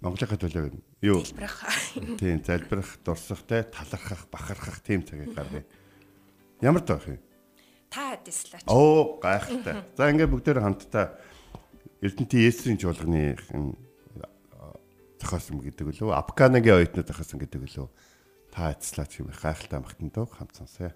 Монголынхаа 0.02 0.40
төлөө 0.40 0.74
юу? 1.06 1.22
Залбирах. 1.22 1.62
Тийм, 2.20 2.42
залбирах, 2.42 2.98
дурсах 3.06 3.46
те, 3.46 3.62
талархах, 3.62 4.26
бахархах 4.34 4.82
тийм 4.82 5.06
цагийг 5.06 5.30
гаргая. 5.30 5.62
Ямар 6.60 6.82
таах 6.82 7.06
юм? 7.06 7.22
Та 7.86 8.18
дэслаач. 8.18 8.66
Оо 8.66 9.20
гайхалтай. 9.22 9.86
За 9.94 10.10
ингээд 10.10 10.32
бүгдээр 10.32 10.58
хамтдаа 10.58 11.14
Эрдэнтийн 12.02 12.50
Есүсийн 12.50 12.78
чуулганы 12.82 13.38
зохиосон 15.22 15.62
гэдэг 15.62 15.86
үлээ. 15.86 16.10
Апканагийн 16.18 16.82
оюутнууд 16.82 17.06
зохиосон 17.06 17.38
гэдэг 17.38 17.62
үлээ. 17.62 17.88
Та 18.50 18.74
эцлаач 18.74 19.22
юм 19.22 19.30
гайхалтай 19.30 19.78
дөө 20.10 20.26
хамт 20.26 20.58
сонсъё. 20.58 20.90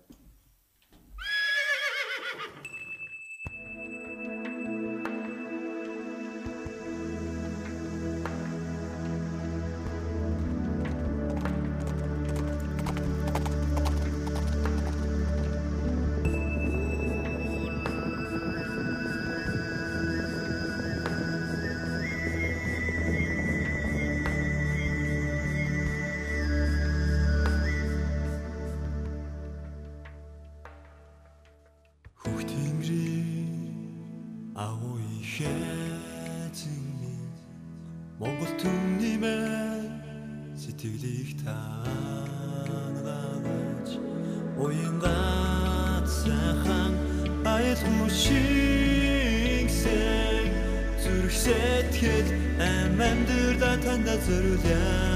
Сэтгэл 51.47 52.29
ам 52.71 53.01
амьдрда 53.09 53.73
танда 53.85 54.15
зориулъя 54.25 55.16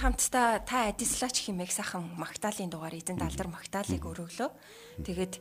хамтдаа 0.00 0.64
та 0.64 0.88
адислаач 0.88 1.44
химээх 1.44 1.68
сайхан 1.68 2.16
магтаалын 2.16 2.72
дугаар 2.72 2.96
эзэн 2.96 3.20
далдар 3.20 3.52
магтаалыг 3.52 4.00
өргөлөө. 4.00 4.48
Тэгээд 5.04 5.34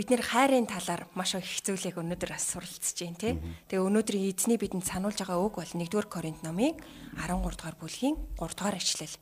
бид 0.00 0.08
нэр 0.08 0.24
хайрын 0.24 0.64
талаар 0.64 1.04
маш 1.12 1.36
их 1.36 1.60
зүйлийг 1.60 2.00
өнөөдөр 2.00 2.32
бас 2.32 2.56
суралцж 2.56 2.96
байна 3.04 3.20
тий. 3.20 3.34
Тэгээ 3.68 3.84
өнөөдрийн 3.84 4.32
эзний 4.32 4.56
бидэнд 4.56 4.88
сануулж 4.88 5.20
байгаа 5.20 5.44
үг 5.44 5.60
бол 5.60 5.74
1-р 5.76 6.08
Коринт 6.08 6.40
номын 6.40 6.80
13 7.20 7.52
дугаар 7.52 7.76
бүлгийн 7.76 8.16
3 8.40 8.56
дугаар 8.56 8.80
ишлэл. 8.80 9.16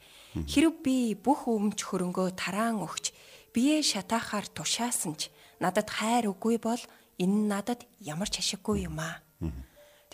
Хэрв 0.46 0.72
би 0.86 1.18
бүх 1.18 1.50
өмч 1.50 1.82
хөрөнгөө 1.82 2.38
тараан 2.38 2.78
өгч 2.86 3.10
бие 3.50 3.82
шатаахаар 3.82 4.46
тушаасан 4.46 5.18
ч 5.18 5.34
надад 5.58 5.90
хайр 5.90 6.30
үгүй 6.30 6.62
бол 6.62 6.82
энэ 7.18 7.38
надад 7.50 7.88
ямар 7.98 8.30
ч 8.30 8.38
ашиггүй 8.38 8.86
юм 8.86 9.02
аа. 9.02 9.18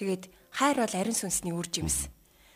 Тэгээд 0.00 0.32
хайр 0.54 0.80
бол 0.80 0.94
ариун 0.96 1.18
сүнсний 1.18 1.52
үр 1.52 1.68
жимс. 1.68 2.08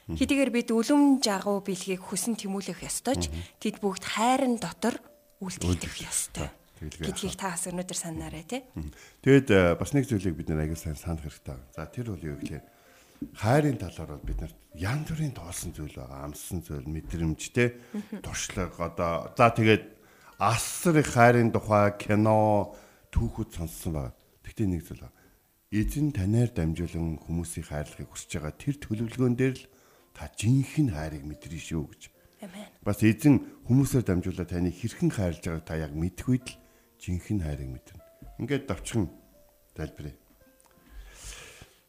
Хэдийгээр 0.06 0.52
бид 0.54 0.70
үлэм 0.70 1.18
жагуу 1.18 1.66
бэлгийг 1.66 1.98
хүсэн 1.98 2.38
тэмүүлэх 2.38 2.86
ёстойч 2.86 3.26
тэд 3.58 3.82
бүгд 3.82 4.06
хайрын 4.06 4.62
дотор 4.62 5.02
үйлдэх 5.42 5.98
ёстой. 6.06 6.50
гэдгийг 6.78 7.34
та 7.34 7.56
бас 7.56 7.66
өнөөдөр 7.66 7.98
санаарай 7.98 8.44
тий. 8.46 8.62
Тэгэд 9.24 9.48
э, 9.50 9.74
бас 9.74 9.90
нэг 9.96 10.06
зүйлийг 10.06 10.36
бид 10.36 10.52
нэр 10.52 10.68
аягүй 10.68 10.76
сайн 10.76 10.94
санах 10.94 11.24
хэрэгтэй. 11.24 11.58
За 11.72 11.88
тэр 11.88 12.12
бол 12.12 12.22
юу 12.22 12.36
гэхээр 12.36 12.64
хайрын 13.34 13.80
талаар 13.80 14.14
бол 14.14 14.28
бид 14.28 14.40
нарт 14.44 14.56
янз 14.76 15.08
бүрийн 15.08 15.32
тоосон 15.32 15.72
зүйл 15.72 15.96
байгаа. 15.96 16.28
Амссан 16.28 16.60
зүйл, 16.60 16.84
мэдрэмжтэй, 16.84 17.68
туршлага 18.20 18.92
одоо 18.92 19.32
за 19.32 19.48
тэгээд 19.56 19.84
асар 20.36 21.00
их 21.00 21.08
хайрын 21.16 21.50
тухай 21.50 21.96
кино, 21.96 22.76
түүхүүд 23.08 23.50
сонссон 23.56 23.92
байгаа. 23.96 24.14
Тэгтээ 24.44 24.68
нэг 24.68 24.82
зүйл 24.84 25.00
байна. 25.00 25.16
Эзэн 25.72 26.12
танаар 26.12 26.50
дамжуулан 26.52 27.18
хүмүүсийн 27.24 27.66
хайрлахыг 27.66 28.12
хүсэж 28.12 28.30
байгаа 28.36 28.54
тэр 28.54 28.76
төлөвлөгөөн 28.84 29.34
дээр 29.34 29.56
л 29.56 29.64
та 30.16 30.32
жинхэнэ 30.32 30.96
хайрыг 30.96 31.24
мэдрээ 31.28 31.60
шүү 31.60 31.84
гэж. 31.92 32.02
Амен. 32.40 32.64
Бас 32.80 33.04
эзэн 33.04 33.44
хүмүүсээр 33.68 34.04
дамжуулаад 34.08 34.48
таны 34.48 34.72
хэрхэн 34.72 35.12
хайрлаж 35.12 35.44
байгааг 35.44 35.64
та 35.68 35.76
яг 35.76 35.92
мэдэх 35.92 36.26
үед 36.32 36.46
л 36.48 36.56
жинхэнэ 37.04 37.44
хайрыг 37.44 37.68
мэднэ. 37.68 38.00
Ингээд 38.40 38.64
давчхан 38.64 39.12
тайлбарыг. 39.76 40.16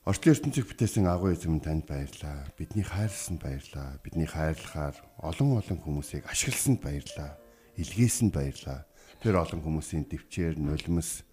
Орчлын 0.08 0.40
ертөнцийг 0.40 0.68
бүтээсэн 0.72 1.08
агуу 1.08 1.36
эзэм 1.36 1.60
танд 1.60 1.84
баярлаа. 1.84 2.48
Бидний 2.56 2.84
хайрлсанд 2.84 3.44
баярлаа. 3.44 4.00
Бидний 4.04 4.28
хайрлахаар 4.28 4.96
олон 5.20 5.60
олон 5.60 5.80
хүмүүсийг 5.84 6.24
ашигласанд 6.32 6.80
баярлаа. 6.80 7.36
Илгээсэнд 7.76 8.32
баярлаа. 8.32 8.88
Тэр 9.20 9.36
олон 9.36 9.60
хүмүүсийн 9.60 10.08
төвчээр 10.08 10.56
нулимс 10.64 11.28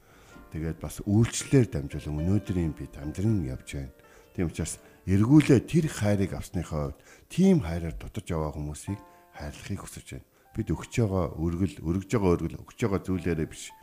тэгээд 0.51 0.83
бас 0.83 0.99
үйлчлэлээр 1.07 1.67
дамжуулан 1.71 2.19
өнөөдрийн 2.19 2.75
бид 2.75 2.99
амьдран 2.99 3.47
явж 3.47 3.79
байна. 3.79 3.95
Тийм 4.35 4.51
учраас 4.51 4.83
эргүүлээ 5.05 5.61
тэр 5.69 5.87
хайрыг 5.93 6.33
авсныхаа 6.33 6.93
үед 6.93 6.99
тийм 7.29 7.61
хайраар 7.61 7.93
дутаж 7.93 8.25
яваа 8.25 8.57
хүмүүсийг 8.57 9.01
хайрлахыг 9.37 9.81
хүсэж 9.85 10.07
байна. 10.17 10.29
Бид 10.55 10.69
өгч 10.71 10.93
байгаа 11.03 11.25
өргөл, 11.37 11.77
өргөж 11.83 12.11
байгаа 12.15 12.33
өргөл, 12.39 12.61
өгч 12.63 12.79
байгаа 12.79 13.01
зүйлээрээ 13.05 13.49
биш. 13.51 13.75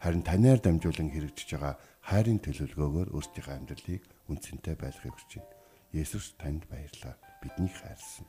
Харин 0.00 0.24
танаар 0.24 0.60
дамжуулан 0.62 1.12
хэрэгжиж 1.12 1.48
байгаа 1.52 1.74
хайрын 2.00 2.40
төлөвлөгөөгөөр 2.40 3.08
өөрсдийнхөө 3.12 3.54
амьдралыг 3.60 4.02
үнцэнтэй 4.30 4.74
байлгахыг 4.78 5.12
хүсэж 5.12 5.32
байна. 5.42 5.52
Есүс 5.92 6.38
танд 6.38 6.64
баярлалаа. 6.70 7.18
Биднийг 7.42 7.74
хайрлсан. 7.76 8.26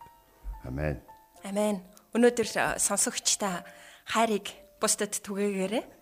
Амен. 0.66 0.98
Амен. 1.46 1.78
Өнөөдөр 2.12 2.78
сонсогчдаа 2.82 3.64
хайрыг 4.12 4.52
бусдад 4.82 5.14
түгээгээрэй. 5.24 6.01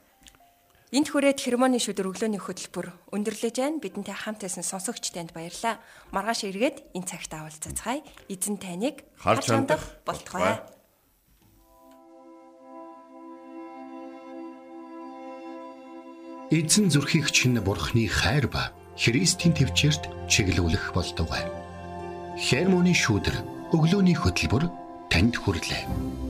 Энд 0.90 1.14
хүрээд 1.14 1.38
хермоны 1.38 1.78
шүдэр 1.78 2.10
өглөөний 2.10 2.42
хөтөлбөр 2.42 3.14
өндөрлөж 3.14 3.62
байна. 3.62 3.78
Бидэнтэй 3.78 4.18
хамт 4.18 4.42
байсан 4.42 4.66
сонсогч 4.66 5.14
танд 5.14 5.38
баярлалаа. 5.38 5.78
Маргааш 6.10 6.50
эргээд 6.50 6.98
энэ 6.98 7.06
цагт 7.06 7.30
авалцацгаая. 7.30 8.02
Эзэн 8.26 8.58
таныг 8.58 9.06
Харж 9.22 9.54
хандах 9.54 9.86
болтугай. 10.02 10.66
Эзэн 16.50 16.90
зүрхийг 16.90 17.30
чинь 17.30 17.62
бурхны 17.62 18.10
хайр 18.10 18.50
ба 18.50 18.74
Христийн 18.98 19.54
төвчөрт 19.54 20.10
чиглүүлэх 20.26 20.98
болтугай. 20.98 21.46
Хермоны 22.34 22.98
шүүдэр 22.98 23.38
өглөөний 23.78 24.18
хөтөлбөр 24.18 24.66
танд 25.14 25.38
хүрэлээ. 25.38 26.29